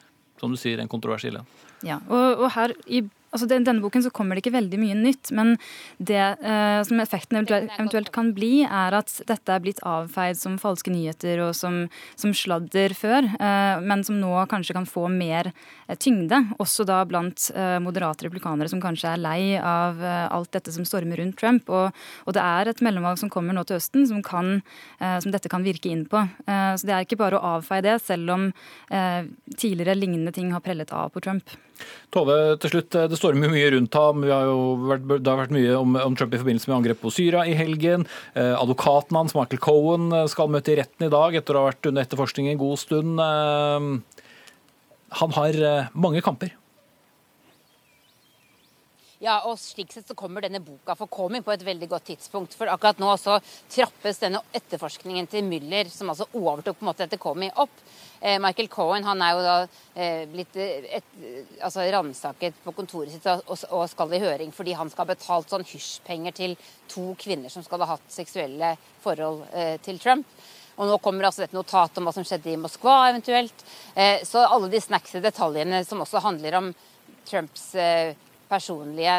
[0.41, 1.55] som du sier, en kontroversiell en.
[1.85, 3.03] Ja, og, og her i
[3.37, 5.55] altså denne boken så kommer det ikke veldig mye nytt, men
[5.99, 10.57] det eh, som effekten eventuelt, eventuelt, kan bli, er at dette er blitt avfeid som
[10.61, 11.85] falske nyheter og som,
[12.19, 16.43] som sladder før, eh, men som nå kanskje kan få mer eh, tyngde.
[16.63, 20.87] Også da blant eh, moderate replikanere som kanskje er lei av eh, alt dette som
[20.89, 21.69] stormer rundt Trump.
[21.69, 21.93] Og,
[22.25, 24.61] og, det er et mellomvalg som kommer nå til høsten som, kan,
[25.01, 26.21] eh, som dette kan virke inn på.
[26.47, 28.45] så det er ikke bare å avfeie det, selv om
[29.57, 31.51] tidligere lignende ting har prellet av på Trump.
[32.15, 34.27] Tove, til slutt, det stormer mye rundt ham.
[34.27, 37.57] Vært, det har vært mye om, om, Trump i forbindelse med angrep på Syria i
[37.59, 38.07] helgen.
[38.35, 41.91] Eh, advokaten hans, Michael Cohen, skal møte i retten i dag etter å ha vært
[41.91, 43.21] under etterforskning en god stund.
[43.23, 44.23] Eh,
[45.21, 46.55] han har eh, mange kamper.
[49.17, 52.53] Ja, og slik sett så kommer denne boka for Comey på et veldig godt tidspunkt.
[52.59, 53.39] For akkurat nå så
[53.73, 57.73] trappes denne etterforskningen til Müller, som altså overtok på en måte etter Comey, opp.
[58.21, 59.55] Eh, Michael Cohen han er jo da
[59.95, 61.09] eh, blitt eh, et,
[61.65, 65.53] altså ransaket på kontoret sitt og, og, skal i høring fordi han skal ha betalt
[65.53, 66.55] sånn hysjpenger til
[66.89, 68.73] to kvinner som skal ha hatt seksuelle
[69.05, 70.29] forhold eh, til Trump.
[70.77, 73.65] Og nå kommer altså dette notatet om hva som skjedde i Moskva eventuelt.
[73.97, 76.73] Eh, så alle de snacksy detaljene som også handler om
[77.27, 78.13] Trumps eh,
[78.49, 79.17] personlige,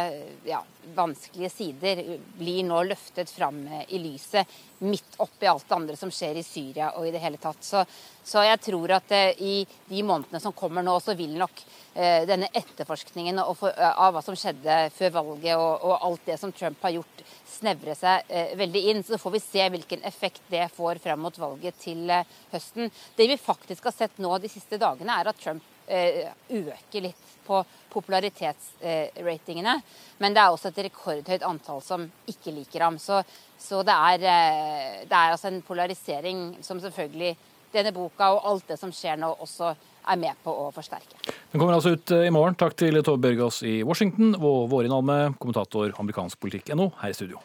[0.48, 0.62] ja,
[0.96, 2.04] vanskelige sider
[2.38, 4.48] blir nå løftet fram i lyset
[4.80, 7.64] midt oppi alt det andre som skjer i Syria og i det hele tatt.
[7.66, 7.82] Så,
[8.24, 9.56] så jeg tror at eh, i
[9.90, 11.64] de månedene som kommer nå, så vil nok
[11.96, 16.38] eh, denne etterforskningen for, eh, av hva som skjedde før valget og, og, alt det
[16.42, 17.24] som Trump har gjort,
[17.58, 19.06] snevre seg eh, veldig inn.
[19.08, 22.06] Så får vi se hvilken effekt det får frem mot valget til
[22.54, 22.94] høsten.
[23.18, 27.64] Det vi faktisk har sett nå de siste dagene, er at Trump øker litt på
[27.94, 29.76] popularitetsratingene.
[30.22, 33.00] Men det er også et rekordhøyt antall som ikke liker ham.
[33.02, 33.22] Så,
[33.60, 37.36] så det, er, eh, det er altså en polarisering som selvfølgelig
[37.74, 39.74] denne boka og alt det som skjer nå, også
[40.08, 41.20] er med på å forsterke.
[41.52, 42.58] Den kommer altså ut eh, i morgen.
[42.60, 47.44] Takk til Tove Bjørgaas i Washington og Vårin Alme, kommentator amerikansk politikk.no, her i studio.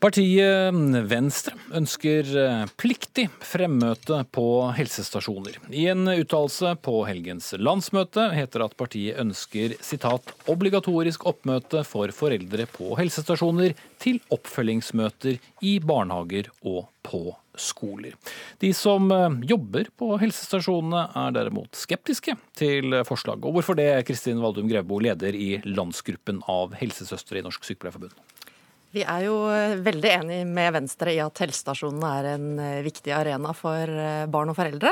[0.00, 0.72] Partiet
[1.10, 5.58] Venstre ønsker eh, pliktig fremmøte på helsestasjoner.
[5.76, 12.08] I en uttalelse på helgens landsmøte heter det at partiet ønsker citat, 'obligatorisk oppmøte for
[12.16, 15.36] foreldre på helsestasjoner til oppfølgingsmøter
[15.68, 18.16] i barnehager og på skoler'.
[18.64, 23.44] De som eh, jobber på helsestasjonene er derimot skeptiske til forslaget.
[23.44, 28.16] Og hvorfor det, Kristin Valdum Grevbo, leder i landsgruppen av helsesøstre i Norsk Sykepleierforbund?
[28.90, 33.12] Vi er jo eh, veldig enig med Venstre i at helsestasjonene er en eh, viktig
[33.14, 34.90] arena for eh, barn og foreldre.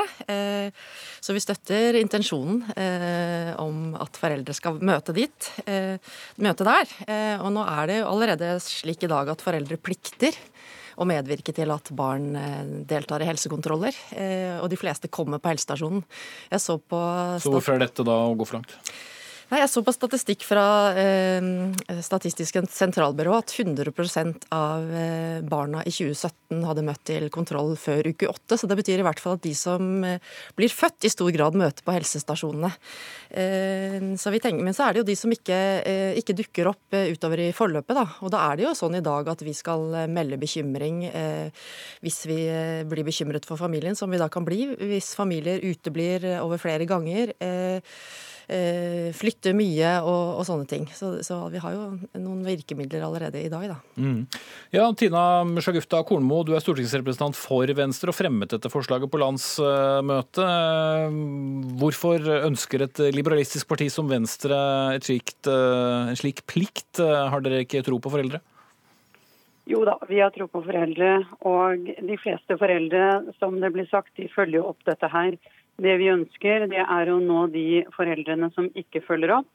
[1.19, 2.61] Så vi støtter intensjonen
[3.59, 5.47] om at foreldre skal møte dit,
[6.41, 6.91] møte der.
[7.43, 10.37] Og nå er det jo allerede slik i dag at foreldre plikter
[10.99, 12.31] å medvirke til at barn
[12.89, 13.95] deltar i helsekontroller.
[14.61, 16.05] Og de fleste kommer på helsestasjonen.
[16.53, 17.03] Jeg så på
[17.43, 18.77] Så hvorfor er dette da å gå for langt?
[19.49, 21.41] Nei, Jeg så på statistikk fra eh,
[22.05, 23.89] Statistisk sentralbyrå at 100
[24.53, 28.59] av eh, barna i 2017 hadde møtt til kontroll før uke åtte.
[28.61, 30.21] Så det betyr i hvert fall at de som eh,
[30.53, 32.69] blir født, i stor grad møter på helsestasjonene.
[33.33, 36.69] Eh, så vi tenker, men så er det jo de som ikke, eh, ikke dukker
[36.75, 37.97] opp eh, utover i forløpet.
[37.97, 38.05] Da.
[38.21, 41.01] Og da er det jo sånn i dag at vi skal melde bekymring
[42.03, 42.37] hvis vi
[42.89, 47.33] blir bekymret for familien, som vi da kan bli hvis familier uteblir over flere ganger.
[47.41, 47.95] Eh,
[49.15, 50.87] flytte mye og, og sånne ting.
[50.95, 51.83] Så, så, vi har jo
[52.17, 53.77] noen virkemidler allerede i dag, da.
[54.01, 54.23] Mm.
[54.73, 55.23] Ja, Tina
[55.61, 60.53] Sjagufta Kornmo, du er stortingsrepresentant for Venstre og fremmet dette forslaget på landsmøtet.
[61.81, 64.57] Hvorfor ønsker et liberalistisk parti som Venstre
[65.05, 66.99] slikt, en slik plikt?
[66.99, 68.41] Har dere ikke tro på foreldre?
[69.69, 71.11] Jo da, vi har tro på foreldre.
[71.45, 75.37] Og de fleste foreldre, som det blir sagt, de følger opp dette her.
[75.79, 79.47] Det vi ønsker, det er å nå de foreldrene som ikke følger opp.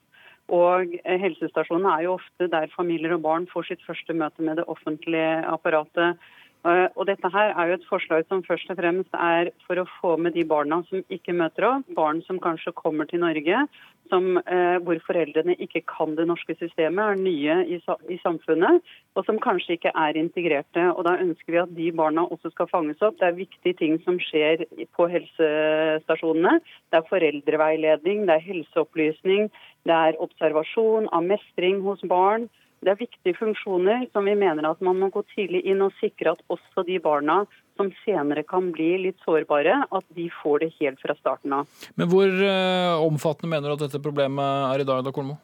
[0.52, 4.66] Og helsestasjonene er jo ofte der familier og barn får sitt første møte med det
[4.68, 6.20] offentlige apparatet.
[6.64, 9.88] Eh, og dette her er jo et forslag som først og fremst er for å
[9.98, 11.90] få med de barna som ikke møter opp.
[11.96, 13.66] Barn som kanskje kommer til Norge,
[14.08, 18.80] som, eh, hvor foreldrene ikke kan det norske systemet, er nye i, i, samfunnet,
[19.14, 20.88] og som kanskje ikke er integrerte.
[20.96, 23.18] Og Da ønsker vi at de barna også skal fanges opp.
[23.20, 24.64] Det er viktige ting som skjer
[24.96, 26.60] på helsestasjonene.
[26.90, 29.50] Det er foreldreveiledning, det er helseopplysning,
[29.84, 32.48] det er observasjon av mestring hos barn.
[32.84, 36.34] Det er viktige funksjoner som vi mener at man må gå tidlig inn og sikre
[36.34, 37.44] at også de barna
[37.78, 41.80] som senere kan bli litt sårbare, at de får det helt fra starten av.
[41.96, 45.38] Men hvor uh, omfattende mener du at dette problemet er i dag, da, Kolmo?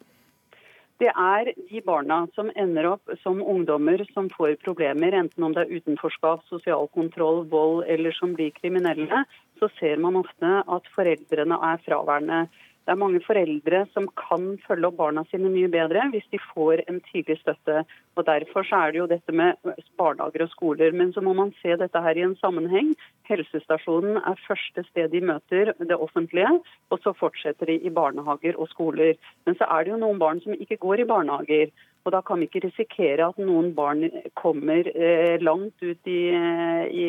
[1.00, 5.64] Det er de barna som ender opp som ungdommer som får problemer, enten om det
[5.64, 9.24] er utenforskap, sosial kontroll, vold eller som blir kriminelle.
[9.56, 12.42] Så ser man ofte at foreldrene er fraværende.
[12.84, 16.84] Det er mange foreldre som kan følge opp barna sine mye bedre hvis de får
[16.88, 17.84] en tidlig støtte.
[18.20, 19.56] Og Derfor så er det jo dette med
[19.96, 20.92] barnehager og skoler.
[20.92, 22.90] Men så må man se dette her i en sammenheng.
[23.30, 26.50] Helsestasjonen er første sted de møter det offentlige,
[26.90, 29.14] og så fortsetter de i barnehager og skoler.
[29.46, 31.72] Men så er det jo noen barn som ikke går i barnehager.
[32.04, 34.04] Og Da kan vi ikke risikere at noen barn
[34.34, 37.08] kommer eh, langt ut i, eh, i,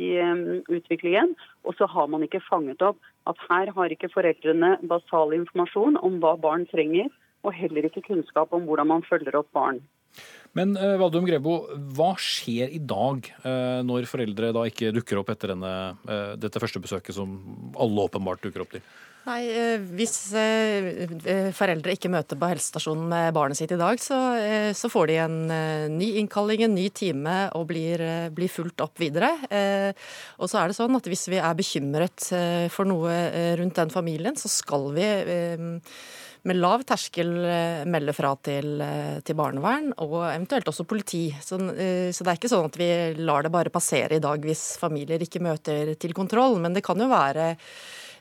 [0.00, 1.34] i um, utviklingen,
[1.64, 6.16] og så har man ikke fanget opp at her har ikke foreldrene basal informasjon om
[6.20, 7.12] hva barn trenger,
[7.44, 9.82] og heller ikke kunnskap om hvordan man følger opp barn.
[10.58, 11.62] Men uh, Valdum Grebo,
[11.96, 15.72] hva skjer i dag uh, når foreldre da ikke dukker opp etter denne,
[16.04, 17.38] uh, dette første besøket som
[17.80, 18.84] alle åpenbart dukker opp til?
[19.22, 19.46] Nei,
[19.94, 20.32] Hvis
[21.54, 24.16] foreldre ikke møter på helsestasjonen med barnet sitt i dag, så,
[24.90, 25.36] får de en
[25.94, 28.02] ny innkalling, en ny time og blir,
[28.50, 29.30] fulgt opp videre.
[30.42, 32.32] Og så er det sånn at Hvis vi er bekymret
[32.74, 33.14] for noe
[33.62, 35.06] rundt den familien, så skal vi
[36.42, 41.24] med lav terskel eh, melde fra til, eh, til, barnevern, og eventuelt også politi.
[41.42, 42.90] Så, eh, så, det er ikke sånn at vi
[43.22, 46.58] lar det bare passere i dag hvis familier ikke møter til kontroll.
[46.62, 47.52] Men det kan jo være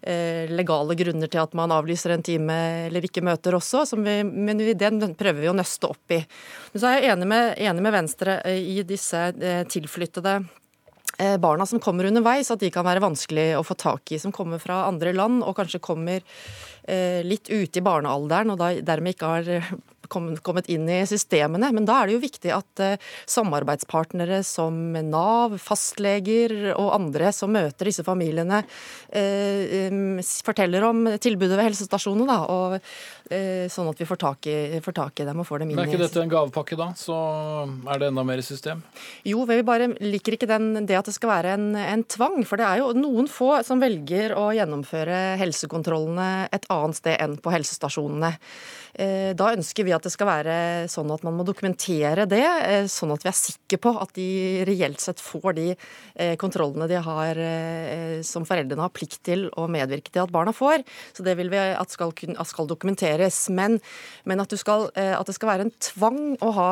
[0.01, 2.55] legale grunner til at man avlyser en time
[2.87, 6.17] eller ikke møter også, vi, men den prøver vi å nøste opp i.
[6.71, 9.21] Men så er jeg enig med, enig med Venstre i disse
[9.69, 10.39] tilflyttede
[11.41, 14.61] barna som kommer underveis, at de kan være vanskelig å få tak i, som kommer
[14.63, 16.23] fra andre land og kanskje kommer
[16.83, 19.67] Eh, litt ute i barnealderen og dermed ikke har eh,
[20.09, 21.69] kommet inn i systemene.
[21.75, 24.79] Men da er det jo viktig at eh, samarbeidspartnere som
[25.11, 28.63] Nav, fastleger og andre som møter disse familiene,
[30.45, 32.27] forteller om tilbudet ved helsestasjonene.
[32.31, 32.81] Da, og
[33.71, 35.79] sånn at vi får tak, i, får tak i dem og får dem inn i
[35.79, 36.89] Men er ikke dette en gavepakke, da?
[36.99, 37.15] Så
[37.87, 38.83] er det enda mer system?
[39.27, 42.41] Jo, vi bare liker ikke den, det at det skal være en, en tvang.
[42.47, 47.37] For det er jo noen få som velger å gjennomføre helsekontrollene et annet sted enn
[47.41, 48.35] på helsestasjonene.
[48.93, 50.55] Eh, da ønsker vi at det skal være
[50.91, 54.27] sånn at man må dokumentere det, eh, sånn at vi er sikre på at de
[54.67, 57.39] reelt sett får de eh, kontrollene de har,
[58.27, 60.83] som foreldrene har plikt til å medvirke til at barna får.
[61.15, 62.67] Så det vil vi at skal, at skal
[63.21, 63.49] dokumenteres.
[63.49, 63.79] Men,
[64.23, 66.69] men at, skal, at, det skal være en tvang å ha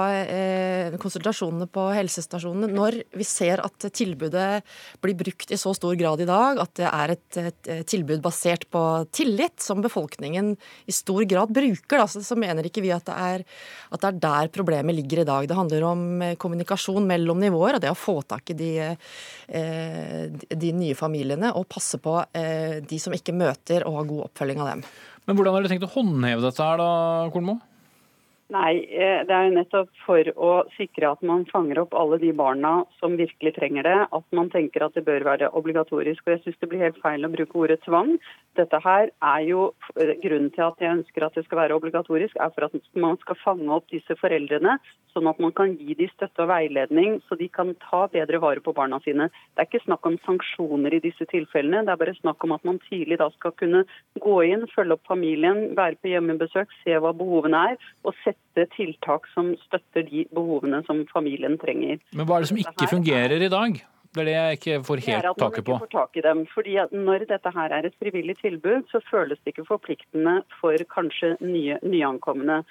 [1.01, 4.63] konsultasjonene på helsestasjonene når vi ser at tilbudet
[5.01, 8.67] blir brukt i så stor grad i dag, at det er et, et tilbud basert
[8.71, 8.83] på
[9.15, 11.99] tillit, som befolkningen i stor grad bruker.
[11.99, 13.45] Da så, så mener ikke vi at det, er,
[13.89, 15.47] at det er der problemet ligger i dag.
[15.49, 20.23] Det handler om eh, kommunikasjon mellom nivåer og det å få tak i de, eh,
[20.49, 24.63] de nye familiene og passe på eh, de som ikke møter og ha god oppfølging
[24.63, 24.83] av dem.
[25.29, 26.85] Men hvordan har dere tenkt å håndheve dette her da,
[27.29, 27.59] Kornmo?
[28.49, 32.31] Nei, eh, det er jo nettopp for å sikre at man fanger opp alle de
[32.33, 36.23] barna som virkelig trenger det, at man tenker at det bør være obligatorisk.
[36.25, 38.15] Og jeg syns det blir helt feil å bruke ordet tvang.
[38.57, 39.67] Dette her er jo
[40.01, 43.21] eh, Grunnen til at jeg ønsker at det skal være obligatorisk, er for at man
[43.21, 44.79] skal fange opp disse foreldrene,
[45.13, 48.65] sånn at man kan gi dem støtte og veiledning, så de kan ta bedre vare
[48.65, 49.29] på barna sine.
[49.53, 52.65] Det er ikke snakk om sanksjoner i disse tilfellene, det er bare snakk om at
[52.65, 53.85] man tidlig da skal kunne
[54.25, 58.75] gå inn, følge opp familien, være på hjemmebesøk, se hva behovene er, og sette sette
[58.75, 61.99] tiltak som støtter de behovene som familien trenger.
[62.13, 63.79] Men hva er det som ikke fungerer i dag?
[64.09, 65.45] Det er det jeg ikke får helt taket på.
[65.45, 66.39] Det er at man ikke får tak i dem.
[66.53, 71.35] Fordi Når dette her er et frivillig tilbud, så føles det ikke forpliktende for kanskje
[71.41, 72.63] nye, nyankomne.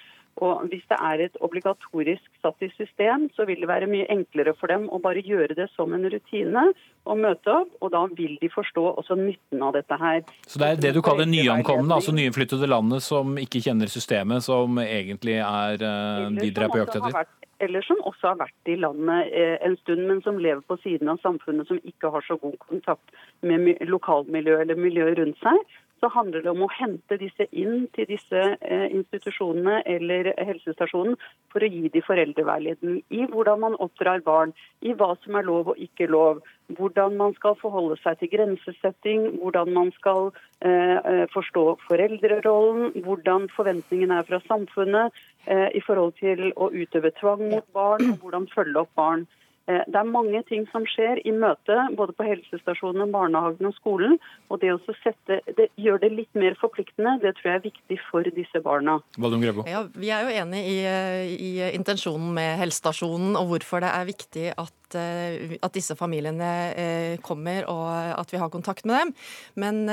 [0.45, 4.53] Og Hvis det er et obligatorisk satt i system, så vil det være mye enklere
[4.59, 6.69] for dem å bare gjøre det som en rutine
[7.09, 7.73] og møte opp.
[7.83, 10.23] Og da vil de forstå også nytten av dette her.
[10.47, 14.79] Så det er det du kaller nyankomne, altså nyinnflyttede landet som ikke kjenner systemet, som
[14.83, 17.35] egentlig er de dere er på jakt etter?
[17.59, 21.11] eller som også har vært i landet eh, en stund, men som lever på siden
[21.11, 25.59] av samfunnet, som ikke har så god kontakt med lokalmiljøet eller miljøet rundt seg
[25.99, 31.17] så handler det om å hente disse inn til disse eh, institusjonene eller helsestasjonen
[31.51, 35.73] for å gi de foreldreveiledning i hvordan man oppdrar barn, i hva som er lov
[35.73, 36.43] og ikke lov,
[36.77, 40.31] hvordan man skal forholde seg til grensesetting, hvordan man skal
[40.61, 45.11] eh, eh forstå foreldrerollen, hvordan forventningene er fra samfunnet
[45.47, 49.27] eh, i forhold til å utøve tvang mot barn, og hvordan følge opp barn.
[49.69, 54.17] Eh, det er mange ting som skjer i møte både på helsestasjonene, barnehagen og skolen.
[54.49, 57.17] Og det å sette, det gjør det litt mer forpliktende.
[57.23, 58.99] Det tror jeg er viktig for disse barna.
[59.69, 60.77] Ja, vi er jo enig i,
[61.35, 67.15] i, intensjonen med helsestasjonen og hvorfor det er viktig at, eh, at disse familiene eh,
[67.25, 67.87] kommer og
[68.19, 69.17] at vi har kontakt med dem.
[69.59, 69.85] Men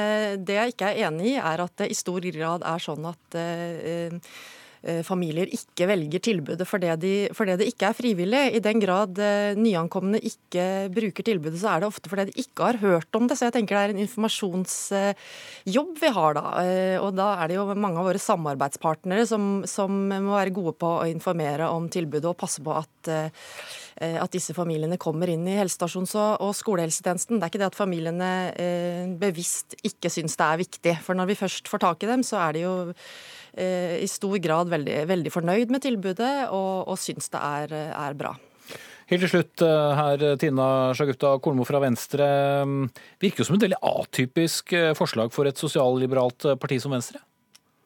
[0.47, 3.37] det jeg ikke er enig i, er at det i stor grad er sånn at
[3.39, 4.17] eh,
[5.07, 8.43] familier ikke velger tilbudet fordi, de, fordi det ikke er frivillig.
[8.57, 12.71] I den grad eh, nyankomne ikke bruker tilbudet, så er det ofte fordi de ikke
[12.71, 13.39] har hørt om det.
[13.39, 16.45] Så jeg tenker det er en informasjonsjobb vi har da.
[16.63, 20.77] Eh, og da er det jo mange av våre samarbeidspartnere som, som må være gode
[20.81, 23.13] på å informere om tilbudet og passe på at
[23.97, 27.39] Eh, at disse familiene kommer inn i helsestasjons- og skolehelsetjenesten.
[27.39, 30.95] Det er ikke det at familiene eh, bevisst ikke syns det er viktig.
[31.07, 32.99] For når vi først får tak i dem, så er det jo eh,
[33.57, 38.35] i stor grad veldig, veldig fornøyd med tilbudet og, og syns det er, er bra.
[39.07, 40.67] Helt til slutt her, Tina
[40.99, 42.27] Sjagutta, Kolmo fra Venstre.
[43.23, 47.23] Virker jo som et veldig atypisk forslag for et sosialliberalt parti som Venstre?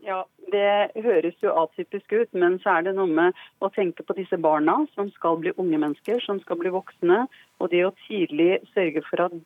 [0.00, 4.16] Ja, det høres jo atypisk ut, men så er det noe med å tenke på
[4.18, 7.24] disse barna som skal bli unge mennesker, som skal bli voksne.
[7.60, 9.36] Og det å tidlig sørge for at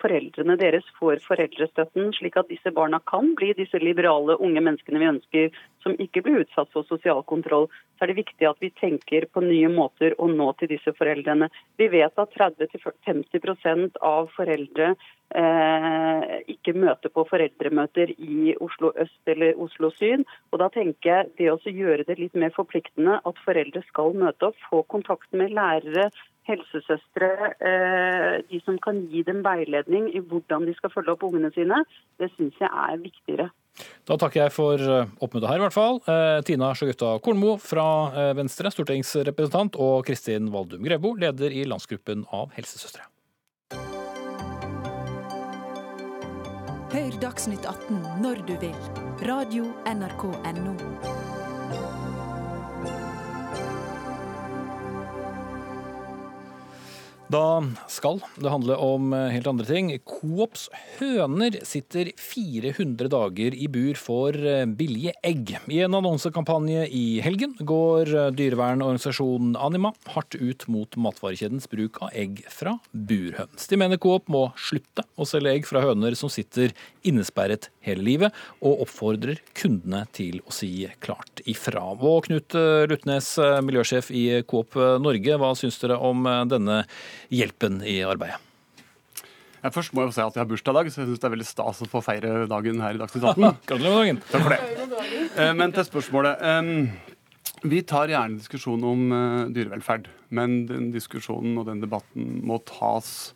[0.00, 5.10] foreldrene deres får foreldrestøtten, slik at disse barna kan bli disse liberale unge menneskene vi
[5.10, 9.28] ønsker, som ikke blir utsatt for sosial kontroll, så er det viktig at vi tenker
[9.32, 11.48] på nye måter å nå til disse foreldrene.
[11.80, 19.58] Vi vet at 30-50 av foreldre eh, ikke møter på foreldremøter i Oslo øst eller
[19.62, 20.26] Oslo syd.
[20.52, 24.50] Og da tenker jeg det å gjøre det litt mer forpliktende at foreldre skal møte
[24.50, 26.10] opp, få kontakt med lærere,
[26.46, 27.30] helsesøstre,
[27.60, 31.82] eh, de som kan gi dem veiledning i hvordan de skal følge opp ungene sine,
[32.20, 33.48] det syns jeg er viktigere.
[34.08, 36.00] Da takker jeg for eh, oppmøtet her, i hvert fall.
[36.08, 37.88] Eh, Tina Sjøgutta Kornmo fra
[38.38, 43.10] Venstre, stortingsrepresentant, og Kristin Valdum Grebo, leder i landsgruppen av helsesøstre.
[46.96, 48.82] Hør Dagsnytt 18 når du vil.
[49.26, 51.25] Radio NRK Radio.nrk.no.
[57.26, 57.58] Da
[57.90, 59.88] skal det handle om eh, helt andre ting.
[60.06, 60.68] Coops
[61.00, 65.56] høner sitter 400 dager i bur for eh, billige egg.
[65.66, 72.14] I en annonsekampanje i helgen går eh, dyrevernorganisasjonen Anima hardt ut mot matvarekjedens bruk av
[72.14, 73.66] egg fra burhøns.
[73.66, 78.38] De mener Coop må slutte å selge egg fra høner som sitter innesperret hele livet,
[78.62, 80.70] og oppfordrer kundene til å si
[81.02, 81.82] klart ifra.
[81.96, 82.54] Og Knut
[82.90, 83.34] Lutnes,
[83.66, 86.82] miljøsjef i Coop Norge, hva syns dere om denne
[87.32, 88.42] hjelpen i arbeidet?
[89.64, 91.26] Jeg først må jeg si at jeg har bursdag i dag, så jeg syns det
[91.26, 93.46] er veldig stas å få feire dagen her i Dagsnytt 18.
[93.70, 94.20] Gratulerer med dagen.
[94.30, 95.26] Takk for det.
[95.42, 96.44] Eh, men til spørsmålet.
[97.66, 103.32] Vi tar gjerne diskusjon om eh, dyrevelferd, men den diskusjonen og den debatten må tas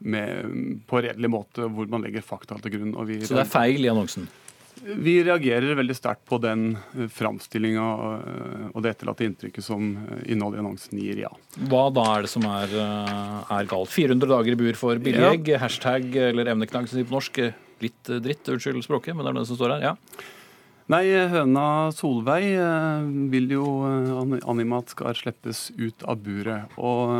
[0.00, 2.94] med, på redelig måte, hvor man legger fakta til grunn.
[3.22, 4.28] så det er feil i annonsen?
[4.80, 10.22] Vi reagerer veldig sterkt på den eh, framstillinga eh, og det etterlatte inntrykket som eh,
[10.32, 11.30] innholdet i annonsen gir, ja.
[11.68, 13.92] Hva da er det som er, er galt?
[13.92, 15.60] 400 dager i bur for billig egg, ja.
[15.60, 17.42] hashtag eller evneknagg som sier på norsk.
[17.80, 19.90] Litt dritt, unnskyld språket, men det er det som står her.
[19.90, 19.96] ja.
[20.90, 22.48] Nei, høna Solveig
[23.30, 23.62] vil jo
[24.50, 26.72] Animat skal slippes ut av buret.
[26.82, 27.14] Og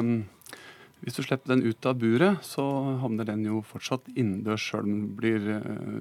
[1.04, 2.64] hvis du slipper den ut av buret, så
[3.04, 5.46] havner den jo fortsatt innendørs sjøl om den blir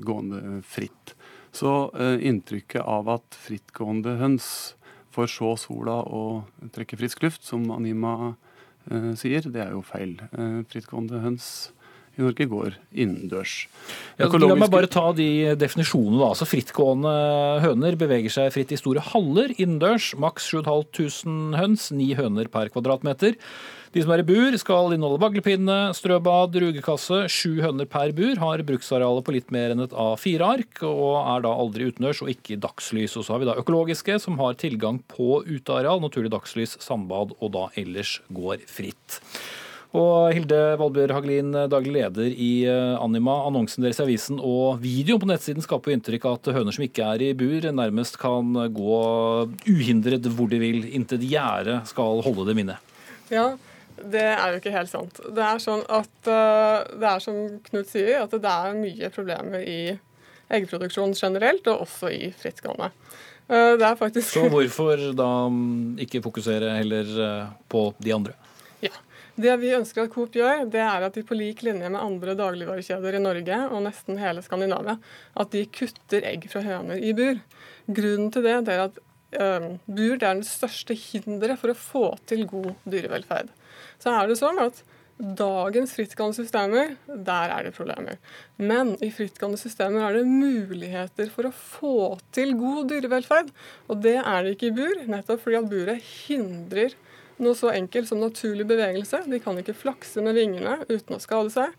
[0.02, 1.14] gående fritt.
[1.56, 4.76] Så eh, inntrykket av at frittgående høns
[5.16, 8.36] får se sola og trekke frisk luft, som Anima
[8.92, 10.20] eh, sier, det er jo feil.
[10.30, 11.50] Eh, frittgående høns
[12.20, 13.56] i Norge går innendørs.
[14.20, 16.22] Ja, la meg bare ta de definisjonene.
[16.28, 17.14] Altså Frittgående
[17.64, 20.12] høner beveger seg fritt i store haller innendørs.
[20.20, 23.40] Maks 7500 høns, ni høner per kvadratmeter.
[23.90, 27.24] De som er i bur, skal inneholde baglepinne, strøbad, rugekasse.
[27.34, 31.56] Sju høner per bur har bruksarealet på litt mer enn et A4-ark, og er da
[31.64, 33.18] aldri utendørs og ikke i dagslys.
[33.18, 37.56] Og så har vi da økologiske, som har tilgang på uteareal, naturlig dagslys, sandbad, og
[37.56, 39.22] da ellers går fritt.
[39.98, 43.40] Og Hilde Valbjørg Hagelin, daglig leder i eh, Anima.
[43.48, 47.08] Annonsen deres i avisen og videoen på nettsiden skaper inntrykk av at høner som ikke
[47.16, 49.00] er i bur, nærmest kan gå
[49.66, 52.76] uhindret hvor de vil, inntil gjerdet skal holde dem inne.
[53.34, 53.48] Ja,
[53.98, 55.24] det er jo ikke helt sant.
[55.26, 59.66] Det er sånn at uh, det er som Knut sier, at det er mye problemer
[59.66, 59.80] i
[60.54, 62.92] eggproduksjon generelt, og også i frittgående.
[63.50, 65.28] Det faktisk Så hvorfor da
[66.06, 67.08] ikke fokusere heller
[67.70, 68.36] på de andre?
[69.40, 72.36] Det vi ønsker at Coop gjør, det er at de på lik linje med andre
[72.40, 74.98] dagligvarekjeder i Norge og nesten hele Skandinavia,
[75.40, 77.40] at de kutter egg fra høner i bur.
[77.88, 82.06] Grunnen til det, det er at bur det er det største hinderet for å få
[82.28, 83.54] til god dyrevelferd
[84.00, 84.82] så er det sånn at
[85.20, 88.20] dagens frittgående systemer, der er det problemer.
[88.56, 91.96] Men i frittgående systemer er det muligheter for å få
[92.36, 93.52] til god dyrevelferd.
[93.92, 96.96] Og det er det ikke i bur, nettopp fordi at buret hindrer
[97.44, 99.24] noe så enkelt som naturlig bevegelse.
[99.30, 101.74] De kan ikke flakse med vingene uten å skade seg.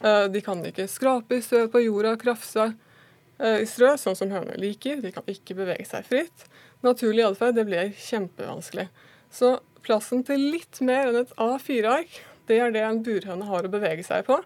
[0.00, 4.18] Eh, de kan ikke skrape i støv på jorda og krafse eh, i strø, sånn
[4.18, 5.00] som høner liker.
[5.04, 6.48] De kan ikke bevege seg fritt.
[6.84, 8.88] naturlig atferd, det blir kjempevanskelig.
[9.32, 13.72] Så plassen til litt mer enn et A4-ark, det er det en burhøne har å
[13.72, 14.36] bevege seg på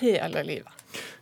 [0.00, 0.77] hele livet.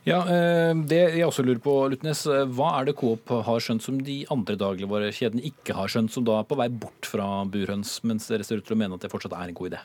[0.07, 3.83] Ja, eh, Det jeg også lurer på, Lutnes, eh, hva er det Coop har skjønt
[3.83, 7.99] som de andre dagligvarekjedene ikke har skjønt, som da er på vei bort fra burhøns,
[8.03, 9.81] mens dere ser ut til å mene at det fortsatt er en god idé?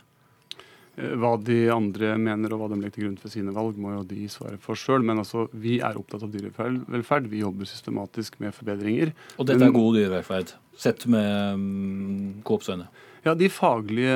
[0.97, 3.97] Eh, Hva de andre mener og hva de legger til grunn for sine valg, må
[3.97, 5.03] jo de svare for sjøl.
[5.03, 7.31] Men altså, vi er opptatt av dyrevelferd.
[7.33, 9.15] Vi jobber systematisk med forbedringer.
[9.39, 12.87] Og dette er god dyrevelferd, sett med mm, Coops øyne?
[13.23, 14.15] Ja, De faglige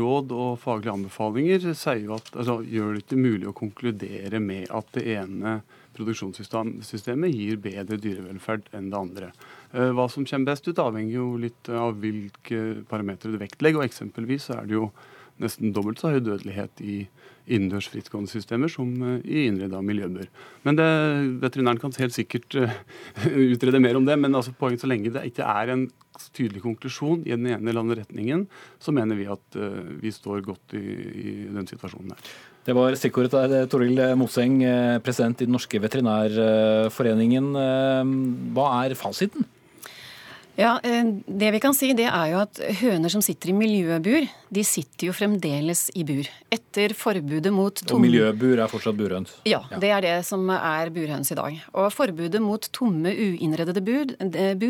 [0.00, 5.04] råd og faglige anbefalinger at, altså, gjør det ikke mulig å konkludere med at det
[5.14, 5.60] ene
[5.94, 9.30] produksjonssystemet gir bedre dyrevelferd enn det andre.
[9.70, 13.78] Eh, Hva som kommer best ut, avhenger jo litt av hvilke parametere du vektlegger.
[13.78, 14.90] og Eksempelvis er det jo
[15.40, 17.02] nesten dobbelt så høy dødelighet i
[17.50, 20.28] innendørs frittgående systemer som eh, i innreda miljøbør.
[20.66, 20.88] Men det,
[21.42, 22.76] veterinæren kan helt sikkert eh,
[23.54, 24.18] utrede mer om det.
[24.20, 25.88] Men altså poenget så lenge det ikke er en
[26.36, 28.44] tydelig konklusjon i den ene eller andre retningen,
[28.82, 32.32] så mener vi at eh, vi står godt i, i den situasjonen her.
[32.66, 34.58] Det var stikkordet der, Toril Moseng,
[35.02, 37.46] president i Den norske veterinærforeningen.
[38.52, 39.46] Hva er fasiten?
[40.58, 44.26] Ja, eh, Det vi kan si, det er jo at høner som sitter i miljøbur,
[44.52, 46.26] de sitter jo fremdeles i bur.
[46.52, 49.32] Etter forbudet mot tomme Og miljøbur er fortsatt burhøns?
[49.48, 51.60] Ja, det er det som er burhøns i dag.
[51.72, 54.06] Og forbudet mot tomme, uinnredede bur,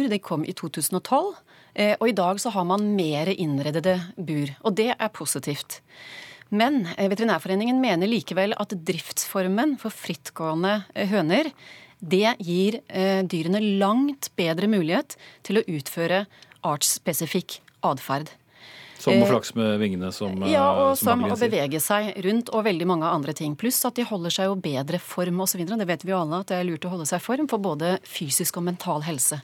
[0.08, 1.34] det- kom i 2012.
[1.74, 4.48] eh, Og i dag så har man mer innredede bur.
[4.64, 5.80] Og det er positivt.
[6.50, 11.52] Men eh, Veterinærforeningen mener likevel at driftsformen for frittgående høner
[12.00, 16.24] det gir eh, dyrene langt bedre mulighet til å utføre
[16.66, 18.32] artsspesifikk atferd.
[19.00, 22.52] Som å Eh, flakse med vingene som eh, Ja, og som å bevege seg rundt,
[22.52, 23.56] og veldig mange andre ting.
[23.56, 25.64] Pluss at de holder seg jo bedre form osv.
[25.64, 27.62] Det vet vi jo alle at det er lurt å holde seg i form for
[27.64, 29.40] både fysisk og mental helse.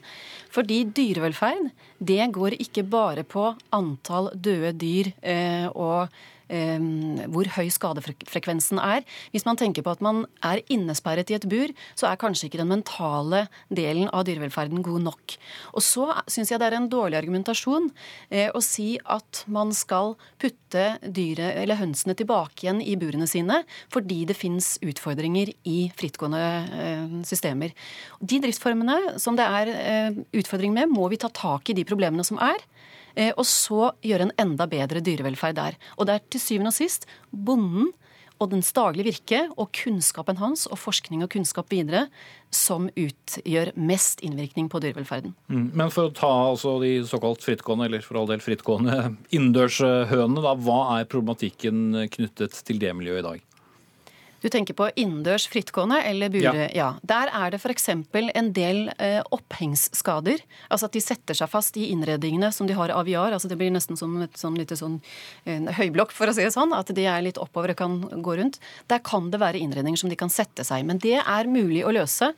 [0.53, 7.67] Fordi dyrevelferd, det går ikke bare på antall døde dyr eh, og eh, hvor høy
[7.73, 9.03] skadefrekvensen er.
[9.33, 12.61] Hvis man tenker på at man er innesperret i et bur, så er kanskje ikke
[12.61, 15.37] den mentale delen av dyrevelferden god nok.
[15.75, 17.89] Og så syns jeg det er en dårlig argumentasjon
[18.29, 23.61] eh, å si at man skal putte dyre, eller hønsene tilbake igjen i burene sine
[23.93, 27.75] fordi det fins utfordringer i frittgående eh, systemer.
[28.19, 32.25] De driftsformene som det er eh, utfordring med, må vi ta tak i de problemene
[32.27, 32.61] som er.
[33.17, 35.79] Eh, og så gjøre en enda bedre dyrevelferd der.
[35.97, 37.91] Og det er til syvende og sist bonden
[38.37, 42.05] og dens daglige virke og kunnskapen hans og forskning og kunnskap videre
[42.53, 45.33] som utgjør mest innvirkning på dyrevelferden.
[45.49, 45.71] Mm.
[45.73, 48.99] Men for å ta altså de såkalt frittgående, eller for all del frittgående
[49.35, 53.45] innendørshønene, hva er problematikken knyttet til det miljøet i dag?
[54.47, 56.51] Du tenker på innendørs frittgående eller bure?
[56.55, 56.67] Ja.
[56.71, 56.87] Ja.
[57.03, 57.89] Der er det f.eks.
[57.91, 60.39] en del eh, opphengsskader.
[60.71, 63.35] Altså at de setter seg fast i innredningene som de har aviar.
[63.35, 65.01] Altså det blir nesten som et sånn lite sånn
[65.51, 66.71] en høyblokk, for å si det sånn.
[66.77, 68.61] At de er litt oppover og kan gå rundt.
[68.87, 70.87] Der kan det være innredninger som de kan sette seg i.
[70.87, 72.31] Men det er mulig å løse.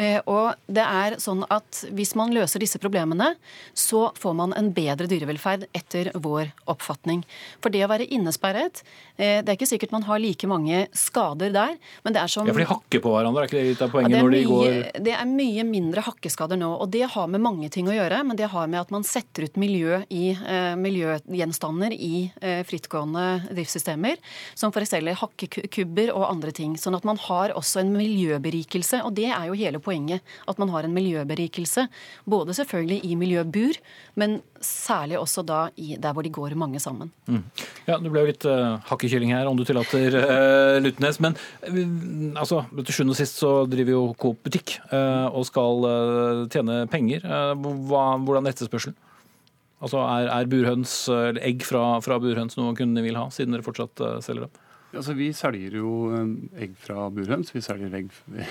[0.00, 3.34] Eh, og det er sånn at hvis man løser disse problemene,
[3.76, 7.20] så får man en bedre dyrevelferd etter vår oppfatning.
[7.60, 8.80] For det å være innesperret,
[9.20, 12.48] eh, det er ikke sikkert man har like mange skader der, men det er som
[12.48, 14.40] Ja, for de hakker på hverandre, er ikke det litt av poenget er når de
[14.40, 17.94] mye, går det er mye mindre hakkeskader nå, og det har med mange ting å
[17.94, 18.22] gjøre.
[18.26, 23.26] Men det har med at man setter ut miljø i, eh, miljøgjenstander i eh, frittgående
[23.50, 24.20] driftssystemer,
[24.58, 24.94] som f.eks.
[25.22, 26.76] hakkekubber og andre ting.
[26.80, 30.24] Sånn at man har også en miljøberikelse, og det er jo hele poenget.
[30.50, 31.86] At man har en miljøberikelse.
[32.30, 33.80] Både selvfølgelig i miljøbur,
[34.20, 37.10] men særlig også da i, der hvor de går mange sammen.
[37.26, 37.42] Mm.
[37.86, 41.20] Ja, Det ble jo litt uh, hakkekylling her, om du tillater, uh, Lutnes.
[41.24, 45.86] Men uh, altså, til sjuende og sist så driver jo Coop butikk uh, og skal
[45.88, 47.24] uh, tjene penger.
[47.24, 47.54] Uh,
[47.88, 48.98] hva, hvordan er etterspørselen?
[49.80, 53.64] Altså, Er, er burhøns, eller egg fra, fra burhøns noe kundene vil ha, siden dere
[53.64, 54.58] fortsatt uh, selger dem?
[54.90, 56.30] Altså, vi selger jo eh,
[56.64, 58.08] egg fra burhøns, vi selger egg,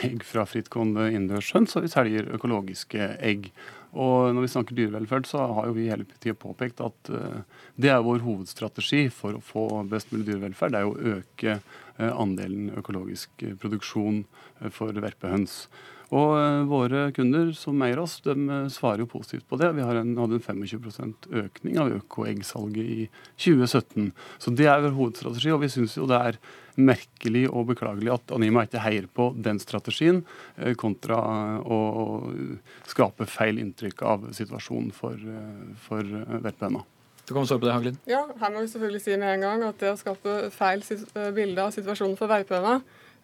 [0.08, 3.50] egg fra frittgående innendørshøns, og vi selger økologiske egg.
[3.98, 7.42] Og når vi snakker dyrevelferd, så har jo vi hele tida påpekt at uh,
[7.80, 10.76] det er vår hovedstrategi for å få best mulig dyrevelferd.
[10.76, 14.26] Det er jo å øke uh, andelen økologisk uh, produksjon
[14.76, 15.64] for verpehøns.
[16.10, 16.32] Og
[16.66, 18.34] våre kunder som eier oss, de
[18.74, 19.68] svarer jo positivt på det.
[19.78, 23.04] Vi en, hadde en 25% økning av økoeggsalget i
[23.38, 24.08] 2017.
[24.42, 26.40] Så det er vår hovedstrategi, og vi syns jo det er
[26.80, 30.22] merkelig og beklagelig at Anima ikke heier på den strategien,
[30.80, 31.20] kontra
[31.60, 31.80] å
[32.88, 35.20] skape feil inntrykk av situasjonen for,
[35.88, 36.16] for
[36.46, 36.86] verpehøna.
[37.30, 37.98] Du kan svare på det, Haglin.
[38.10, 40.82] Ja, her må vi selvfølgelig si med en gang at det å skape feil
[41.36, 42.80] bilde av situasjonen for verpehøna,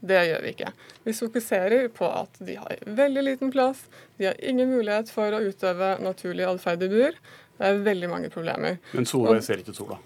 [0.05, 0.71] Det gjør vi ikke.
[1.05, 3.85] Vi fokuserer på at de har veldig liten plass,
[4.19, 7.17] de har ingen mulighet for å utøve naturlig atferd i bur.
[7.57, 8.77] Det er veldig mange problemer.
[8.91, 9.97] Men Solveig ser ikke sola,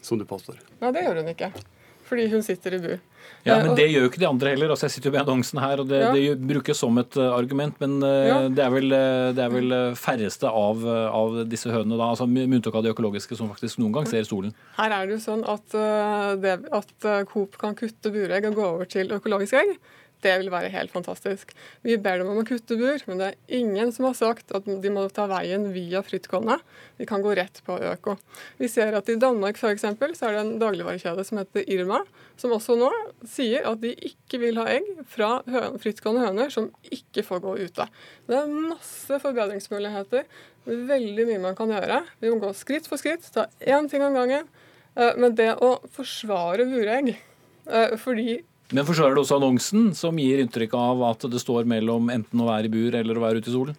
[0.00, 0.62] som du påstår.
[0.80, 1.50] Nei, det gjør hun ikke.
[2.12, 2.98] Fordi hun sitter i bur.
[3.42, 4.70] Ja, Eh, Men det gjør jo ikke de andre heller.
[4.70, 6.12] Altså, jeg sitter jo med annonsen her, og det, Ja.
[6.12, 7.74] det brukes som et eh, argument.
[7.80, 8.36] Men eh, Ja.
[8.48, 12.10] det, er vel, eh, det er vel eh, færreste av, eh, av disse hønene, da,
[12.12, 14.52] altså med unntak av de økologiske, som faktisk noen gang ser solen.
[14.76, 15.66] Her er det jo sånn at,
[16.42, 19.78] det, at Coop kan kutte buregg og gå over til økologiske egg.
[20.22, 21.50] Det vil være helt fantastisk.
[21.82, 24.66] Vi ber dem om å kutte bur, men det er ingen som har sagt at
[24.66, 26.60] de må ta veien via frittgående.
[27.00, 28.14] De kan gå rett på øko.
[28.60, 32.04] Vi ser at i Danmark for eksempel, så er det en dagligvarekjede som heter Irma,
[32.38, 32.90] som også nå
[33.28, 35.32] sier at de ikke vil ha egg fra
[35.82, 37.88] frittgående høner som ikke får gå ute.
[38.30, 40.26] Det er masse forbedringsmuligheter.
[40.70, 42.04] Veldig mye man kan gjøre.
[42.22, 44.46] Vi må gå skritt for skritt, ta én ting om gangen.
[44.94, 48.42] Eh, Men det å forsvare buregg eh, fordi
[48.72, 52.46] Men forsvarer du også annonsen, som gir inntrykk av at det står mellom enten å
[52.48, 53.76] være i bur eller å være ute i solen?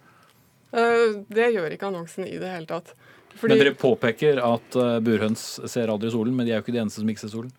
[0.73, 2.93] eh, Det gjør ikke annonsen i det hele tatt.
[3.33, 6.75] Fordi Men dere påpeker at eh, burhøns ser aldri solen, men de er jo ikke
[6.75, 7.51] de eneste som ikke ser solen.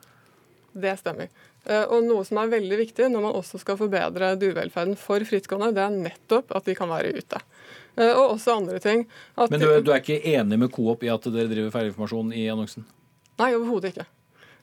[0.75, 1.29] Det stemmer.
[1.67, 5.73] Eh, Og noe som er veldig viktig når man også skal forbedre dyrevelferden for frittgående,
[5.75, 7.43] det er nettopp at de kan være ute.
[7.95, 9.05] Og også andre ting.
[9.39, 12.83] Men du, du er ikke enig med Coop i at dere driver feilinformasjon i annonsen?
[13.39, 14.07] Nei, overhodet ikke.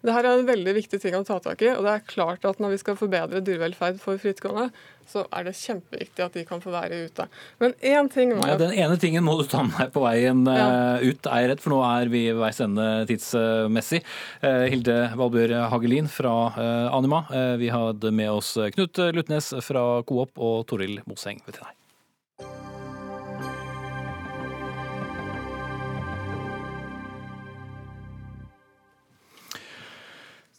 [0.02, 1.70] Dette er en veldig viktig ting å ta tak i.
[1.76, 4.72] og det er klart at Når vi skal forbedre dyrevelferd for frittgående,
[5.12, 7.26] så er det kjempeviktig at de kan få være ute.
[7.60, 10.46] Men én ting må Ja, den ene tingen må du ta med deg på veien
[10.48, 10.70] eh, Ja.
[11.02, 14.02] ut, er jeg redd, for nå er vi ved veis ende tidsmessig.
[14.42, 17.26] Eh, Hilde Valbjørg Hagelin fra eh, Anima.
[17.62, 21.76] Vi hadde med oss Knut Lutnes fra Coop og Toril Moseng veterinær.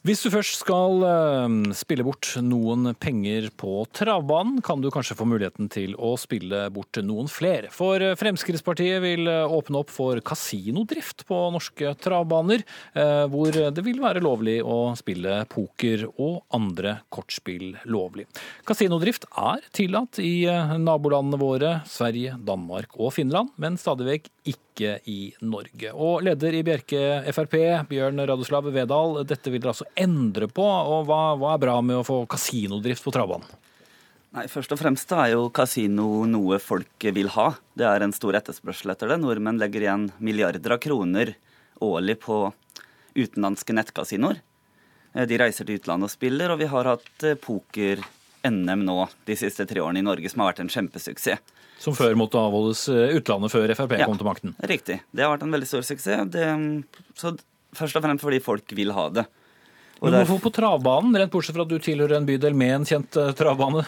[0.03, 5.29] Hvis du først skal eh, spille bort noen penger på travbanen, kan du kanskje få
[5.31, 7.71] muligheten til å spille bort noen flere.
[7.71, 12.65] For eh, Fremskrittspartiet vil eh, åpne opp for kasinodrift på norske travbaner,
[12.99, 18.27] eh, hvor det vil være lovlig å spille poker og andre kortspill lovlig.
[18.67, 20.51] Kasinodrift er tillatt i
[20.83, 25.93] nabolandene våre, Sverige, Danmark og Finland, men stadig vekk ikke i Norge.
[25.95, 27.55] Og leder i Bjerke Frp,
[27.87, 30.65] Bjørn Radoslav Vedal, dette vil dere altså endre på.
[30.65, 33.47] og hva, hva er bra med å få kasinodrift på travbanen?
[34.33, 37.51] Nei, Først og fremst er jo kasino noe folk vil ha.
[37.77, 39.19] Det er en stor etterspørsel etter det.
[39.21, 41.35] Nordmenn legger igjen milliarder av kroner
[41.85, 42.39] årlig på
[43.15, 44.41] utenlandske nettkasinoer.
[45.13, 48.97] Eh, De reiser til utlandet og spiller, og vi har hatt eh, poker-NM nå
[49.29, 51.43] de siste tre årene i Norge, som har vært en kjempesuksess.
[51.83, 54.07] Som før måtte avholdes eh, utlandet før Frp Ja.
[54.09, 54.57] kom til makten.
[54.65, 55.01] Riktig.
[55.13, 56.25] Det har vært en veldig stor suksess.
[56.33, 56.49] Det,
[57.19, 57.35] så
[57.77, 59.27] først og fremst fordi folk vil ha det.
[60.03, 63.19] Men hvorfor på travbanen, rent bortsett fra at du tilhører en bydel med en kjent
[63.21, 63.85] eh, travbane?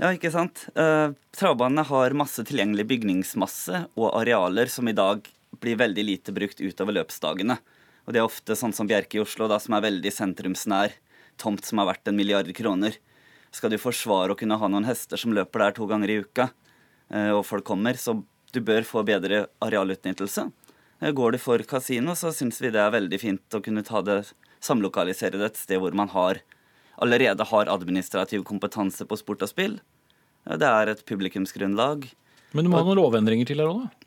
[0.00, 0.62] Ja, ikke sant.
[0.78, 5.26] Uh, travbanene har masse tilgjengelig bygningsmasse og arealer som i dag
[5.60, 7.58] blir veldig lite brukt utover løpsdagene.
[8.06, 10.94] Og det er ofte sånn som Bjerke i Oslo, da, som er veldig sentrumsnær.
[11.40, 12.96] Tomt som er verdt en milliard kroner.
[13.52, 16.48] Skal du forsvare å kunne ha noen hester som løper der to ganger i uka,
[17.10, 18.20] uh, og folk kommer, så
[18.54, 20.46] du bør få bedre arealutnyttelse.
[21.16, 24.22] Går du for kasino, så syns vi det er veldig fint å kunne ta det,
[24.64, 26.40] samlokalisere det et sted hvor man har,
[27.00, 29.78] allerede har administrativ kompetanse på sport og spill.
[30.44, 32.06] Det er et publikumsgrunnlag.
[32.52, 34.06] Men du må ha noen lovendringer til her òg, da?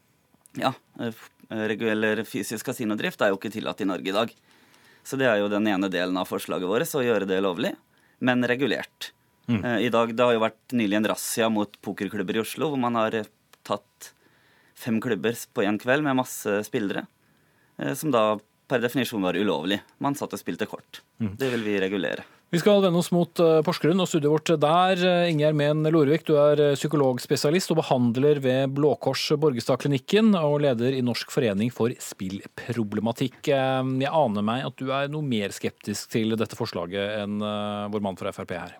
[0.60, 1.14] Ja, eh,
[1.49, 4.34] eh, regu- eller fysisk kasinodrift er jo ikke tillatt i Norge i dag.
[5.04, 7.74] Så det er jo den ene delen av forslaget vårt, å gjøre det lovlig,
[8.22, 9.12] men regulert.
[9.47, 9.64] Mm.
[9.64, 12.80] Eh, I dag, Det har jo vært nylig en razzia mot pokerklubber i Oslo, hvor
[12.80, 13.26] man har
[13.64, 14.14] tatt
[14.76, 17.08] fem klubber på én kveld med masse spillere,
[17.95, 18.38] som da
[18.68, 19.82] per definisjon var ulovlig.
[20.03, 21.03] Man satt og spilte kort.
[21.20, 21.36] Mm.
[21.39, 22.26] Det vil vi regulere.
[22.53, 24.99] Vi skal vende oss mot eh, Porsgrunn og studiet vårt der.
[25.01, 30.59] Eh, Ingjerd Mehn Lorvik, du er eh, psykologspesialist og behandler ved Blå Kors Borgestadklinikken og
[30.61, 33.39] leder i Norsk forening for spillproblematikk.
[33.49, 38.22] Jeg aner meg at du er noe mer skeptisk til dette forslaget enn vår mann
[38.22, 38.78] fra Frp her.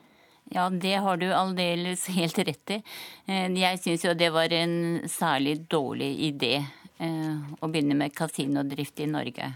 [0.54, 2.80] Ja, det har du aldeles helt rett i.
[3.26, 6.60] Jeg syns jo det var en særlig dårlig idé
[7.02, 9.50] å begynne med kasinodrift i Norge.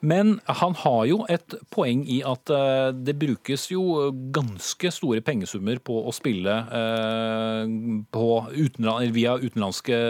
[0.00, 5.80] Men han har jo et poeng i at eh, det brukes jo ganske store pengesummer
[5.84, 7.74] på å spille eh,
[8.16, 10.00] på utenland, via utenlandske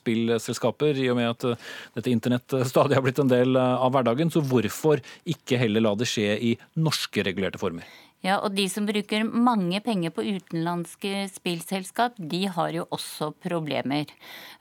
[0.00, 4.32] spillselskaper, i og med at eh, dette internett stadig har blitt en del av hverdagen.
[4.32, 8.03] Så hvorfor ikke heller la det skje i norske regulerte former?
[8.24, 14.08] Ja, og de som bruker mange penger på utenlandske spillselskap, de har jo også problemer.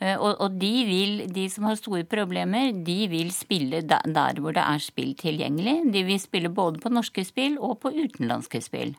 [0.01, 4.41] Eh, og, og de, vil, de som har store problemer, de vil spille der, der
[4.43, 5.78] hvor det er spill tilgjengelig.
[5.95, 8.97] De vil spille både på norske spill og på utenlandske spill.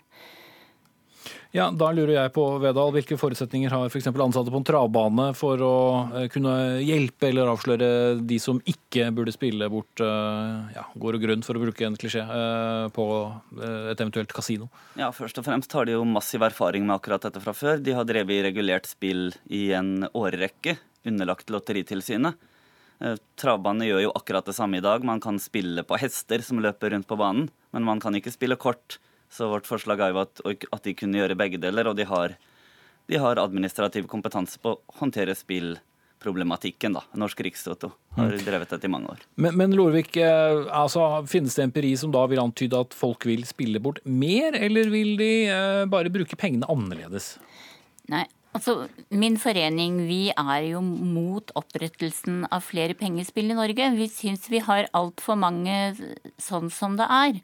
[1.55, 4.09] Ja, Da lurer jeg på, Vedal, hvilke forutsetninger har f.eks.
[4.09, 5.77] For ansatte på en travbane for å
[6.19, 7.91] eh, kunne hjelpe eller avsløre
[8.27, 11.95] de som ikke burde spille bort eh, ja, gård og grunn, for å bruke en
[12.01, 13.07] klisjé, eh, på
[13.63, 14.67] et eventuelt kasino?
[14.99, 17.79] Ja, Først og fremst har de jo massiv erfaring med akkurat dette fra før.
[17.79, 20.75] De har drevet i regulert spill i en årrekke,
[21.07, 22.51] underlagt Lotteritilsynet.
[23.39, 25.07] Travbane gjør jo akkurat det samme i dag.
[25.07, 28.59] Man kan spille på hester som løper rundt på banen, men man kan ikke spille
[28.59, 28.99] kort
[29.31, 32.37] så vårt forslag er jo at, at de kunne gjøre begge deler, og de har,
[33.11, 36.95] de har administrativ kompetanse på å håndtere spillproblematikken.
[36.99, 37.03] da.
[37.19, 38.45] Norsk Rikstoto har mm.
[38.47, 39.25] drevet dette i mange år.
[39.35, 43.47] Men, men Lorvik, eh, altså, finnes det empiri som da vil antyde at folk vil
[43.49, 47.35] spille bort mer, eller vil de eh, bare bruke pengene annerledes?
[48.13, 53.89] Nei, Altså, Min forening vi er jo mot opprettelsen av flere pengespill i Norge.
[53.97, 55.75] Vi syns vi har altfor mange
[56.43, 57.41] sånn som det er.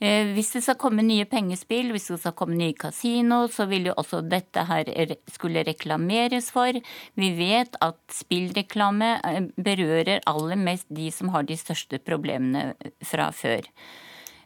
[0.00, 3.90] Eh, hvis det skal komme nye pengespill, hvis det skal komme nye kasino, så vil
[3.90, 4.88] jo også dette her
[5.32, 6.80] skulle reklameres for.
[7.20, 12.70] Vi vet at spillreklame eh, berører aller mest de som har de største problemene
[13.04, 13.68] fra før.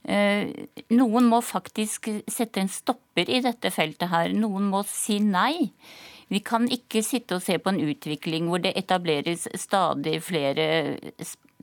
[0.09, 0.49] Eh,
[0.97, 4.33] noen må faktisk sette en stopper i dette feltet her.
[4.33, 5.71] Noen må si nei.
[6.31, 10.67] Vi kan ikke sitte og se på en utvikling hvor det etableres stadig flere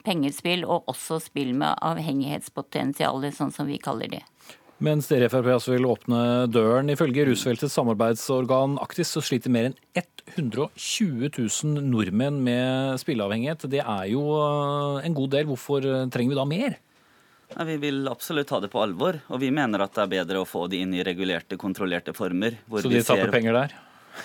[0.07, 4.23] pengespill, og også spill med avhengighetspotensial, sånn som vi kaller det.
[4.83, 6.19] Mens dere i Frp altså vil åpne
[6.53, 6.91] døren.
[6.93, 9.77] Ifølge rusfeltets samarbeidsorgan Aktis så sliter mer enn
[10.35, 13.65] 120 000 nordmenn med spilleavhengighet.
[13.71, 15.47] Det er jo eh, en god del.
[15.49, 16.77] Hvorfor trenger vi da mer?
[17.55, 20.41] Ja, vi vil absolutt ta det på alvor, og vi mener at det er bedre
[20.43, 22.57] å få det inn i regulerte, kontrollerte former.
[22.67, 23.35] Så de tapper ser...
[23.35, 23.75] penger der?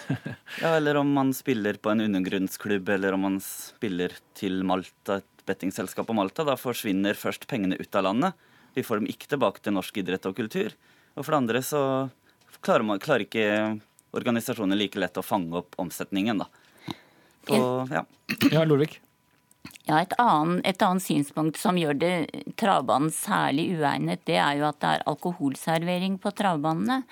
[0.63, 5.47] ja, eller om man spiller på en undergrunnsklubb, eller om man spiller til Malta, et
[5.47, 6.47] bettingselskap på Malta.
[6.49, 8.51] Da forsvinner først pengene ut av landet.
[8.75, 10.75] Vi får dem ikke tilbake til norsk idrett og kultur.
[11.15, 11.83] Og for det andre så
[12.65, 13.47] klarer, man, klarer ikke
[14.17, 16.49] organisasjoner like lett å fange opp omsetningen, da.
[17.51, 18.05] Og, ja.
[18.53, 19.01] ja, Lorvik?
[19.87, 22.15] Ja, et annet, et annet, synspunkt som gjør det
[22.59, 27.03] travbanen særlig uegnet, det er jo at det er alkoholservering på travbanene.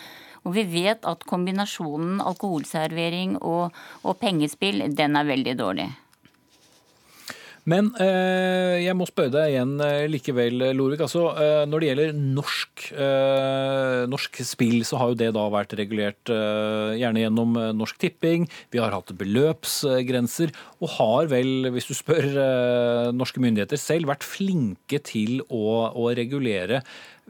[0.47, 3.75] Og vi vet at kombinasjonen alkoholservering og,
[4.07, 5.91] og pengespill, den er veldig dårlig.
[7.69, 11.03] Men eh, jeg må spørre deg igjen eh, likevel, Lorvik.
[11.05, 15.75] Altså, eh, når det gjelder norsk, eh, norsk, spill, så har jo det da vært
[15.79, 18.49] regulert eh, gjerne gjennom eh, Norsk Tipping.
[18.73, 22.27] Vi har hatt beløpsgrenser, og har vel, hvis du spør
[23.13, 26.81] norske myndigheter selv, vært flinke til å, å regulere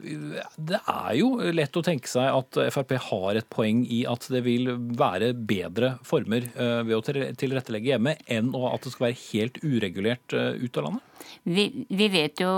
[0.01, 4.41] det er jo lett å tenke seg at Frp har et poeng i at det
[4.45, 7.03] vil være bedre former eh, ved å
[7.37, 11.07] tilrettelegge hjemme, enn at det skal være helt uregulert eh, ut av landet?
[11.43, 12.51] Vi, vi, vet jo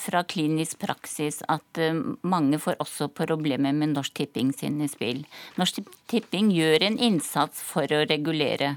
[0.00, 5.24] fra klinisk praksis at eh, mange får også problemer med Norsk Tipping sine spill.
[5.60, 8.76] Norsk Tipping gjør en innsats for å regulere,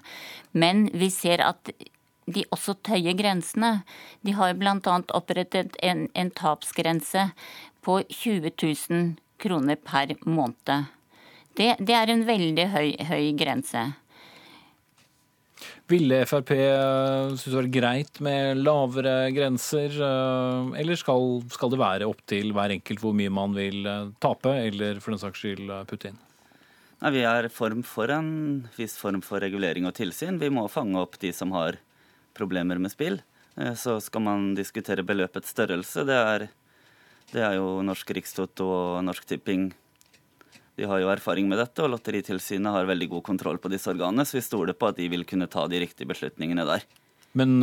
[0.51, 1.71] men vi ser at
[2.29, 3.81] de også tøyer grensene.
[4.25, 4.95] De har bl.a.
[5.17, 7.29] opprettet en, en tapsgrense
[7.85, 10.85] på 20 000 kroner per måned.
[11.57, 13.89] Det, det er en veldig høy, høy grense.
[15.89, 21.79] Ville Frp eh, synes det var greit med lavere grenser, eh, eller skal, skal, det
[21.81, 25.41] være opp til hver enkelt hvor mye man vil eh, tape, eller for den saks
[25.41, 26.19] skyld putte inn?
[27.01, 28.31] Nei, Vi er form for en
[28.77, 30.37] viss form for regulering og tilsyn.
[30.37, 31.79] Vi må fange opp de som har
[32.37, 33.21] problemer med spill.
[33.75, 36.03] Så skal man diskutere beløpets størrelse.
[36.07, 36.45] Det er
[37.33, 39.69] det er jo Norsk Rikstoto og Norsk Tipping.
[40.79, 44.25] De har jo erfaring med dette, og Lotteritilsynet har veldig god kontroll på disse organene,
[44.25, 46.85] så vi stoler på at de vil kunne ta de riktige beslutningene der.
[47.37, 47.59] Men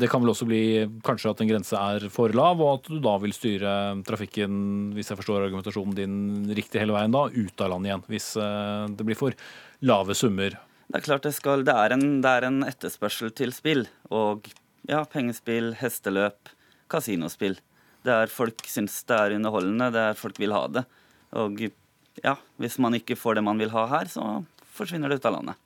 [0.00, 0.60] det kan vel også bli
[1.04, 3.72] kanskje at en grense er for lav, og at du da vil styre
[4.08, 6.16] trafikken, hvis jeg forstår argumentasjonen din
[6.56, 8.06] riktig hele veien, da, ut av landet igjen.
[8.14, 9.36] Hvis øh, det blir for
[9.84, 10.56] lave summer.
[10.86, 11.66] Det er klart det skal.
[11.66, 13.84] Det er en, det er en etterspørsel til spill.
[14.08, 14.48] Og
[14.88, 16.54] ja, pengespill, hesteløp,
[16.92, 17.58] kasinospill.
[18.06, 20.84] Det er folk syns det er underholdende, det er folk vil ha det.
[21.36, 21.62] Og
[22.22, 24.44] ja, hvis man ikke får det man vil ha her, så
[24.76, 25.62] forsvinner det ut av landet.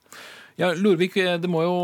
[0.60, 1.76] Ja, Lorvik, det må jo,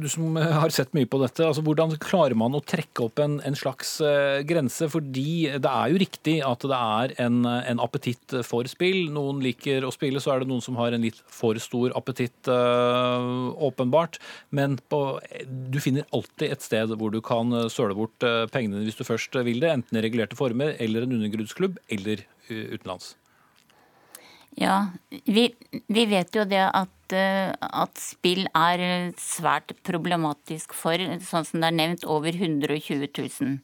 [0.00, 3.34] du som har sett mye på dette, altså hvordan klarer man å trekke opp en,
[3.44, 4.88] en slags uh, grense?
[4.88, 9.10] Fordi det er jo riktig at det er en, en, appetitt for spill.
[9.12, 12.48] Noen liker å spille, så er det noen som har en litt for stor appetitt,
[12.48, 14.16] åpenbart.
[14.56, 15.02] Men på,
[15.44, 19.60] du finner alltid et sted hvor du kan søle bort pengene hvis du først vil
[19.60, 19.74] det.
[19.82, 23.17] Enten i regulerte former eller en undergrunnsklubb eller utenlands.
[24.58, 24.88] Ja,
[25.24, 25.52] vi,
[25.86, 31.70] vi vet jo det at, eh, at spill er svært problematisk for, sånn som det
[31.70, 33.54] er nevnt, over 120 000.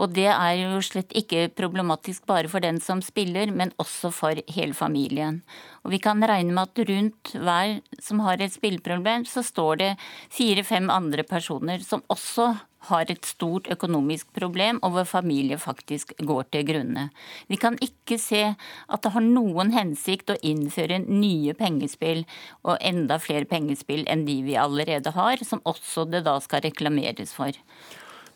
[0.00, 4.40] Og det er jo slett ikke problematisk bare for den som spiller, men også for
[4.48, 5.42] hele familien.
[5.84, 9.92] Og vi kan regne med at rundt hver som har et spilleproblem, så står det
[10.32, 16.44] fire-fem andre personer som også har et stort økonomisk problem, og hvor familie faktisk går
[16.50, 17.08] til grunne.
[17.48, 22.24] Vi kan ikke se at det har noen hensikt å innføre nye pengespill
[22.62, 27.32] og enda flere pengespill enn de vi allerede har, som også det da skal reklameres
[27.32, 27.52] for.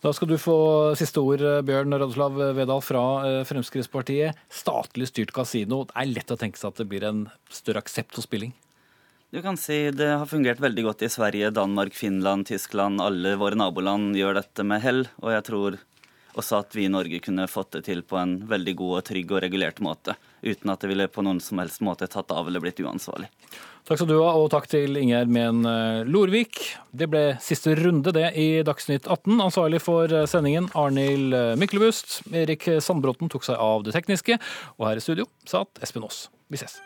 [0.05, 0.59] Da skal du få
[0.99, 4.37] siste ord, Bjørn Radoslav Vedal fra eh, Fremskrittspartiet.
[4.53, 5.83] Statlig styrt kasino.
[5.89, 8.53] Det er lett å tenke seg at det blir en større aksept for spilling?
[9.37, 13.03] Du kan si Det har fungert veldig godt i Sverige, Danmark, Finland, Tyskland.
[13.05, 15.03] Alle våre naboland gjør dette med hell.
[15.21, 15.77] Og jeg tror
[16.41, 19.35] også at vi i Norge kunne fått det til på en veldig god og trygg
[19.37, 20.15] og regulert måte.
[20.41, 23.29] Uten at det ville på noen som helst måte tatt av eller blitt uansvarlig.
[23.85, 26.63] Takk skal du ha, og takk til Ingjerd Mehn eh, Lorvik.
[26.97, 29.37] Det ble siste runde, det, i Dagsnytt 18.
[29.51, 32.23] Ansvarlig for eh, sendingen Arnhild eh, Myklebust.
[32.33, 34.41] Erik Sandbråten tok seg av det tekniske.
[34.81, 36.31] Og her i studio satt Espen Aas.
[36.49, 36.81] Vi ses.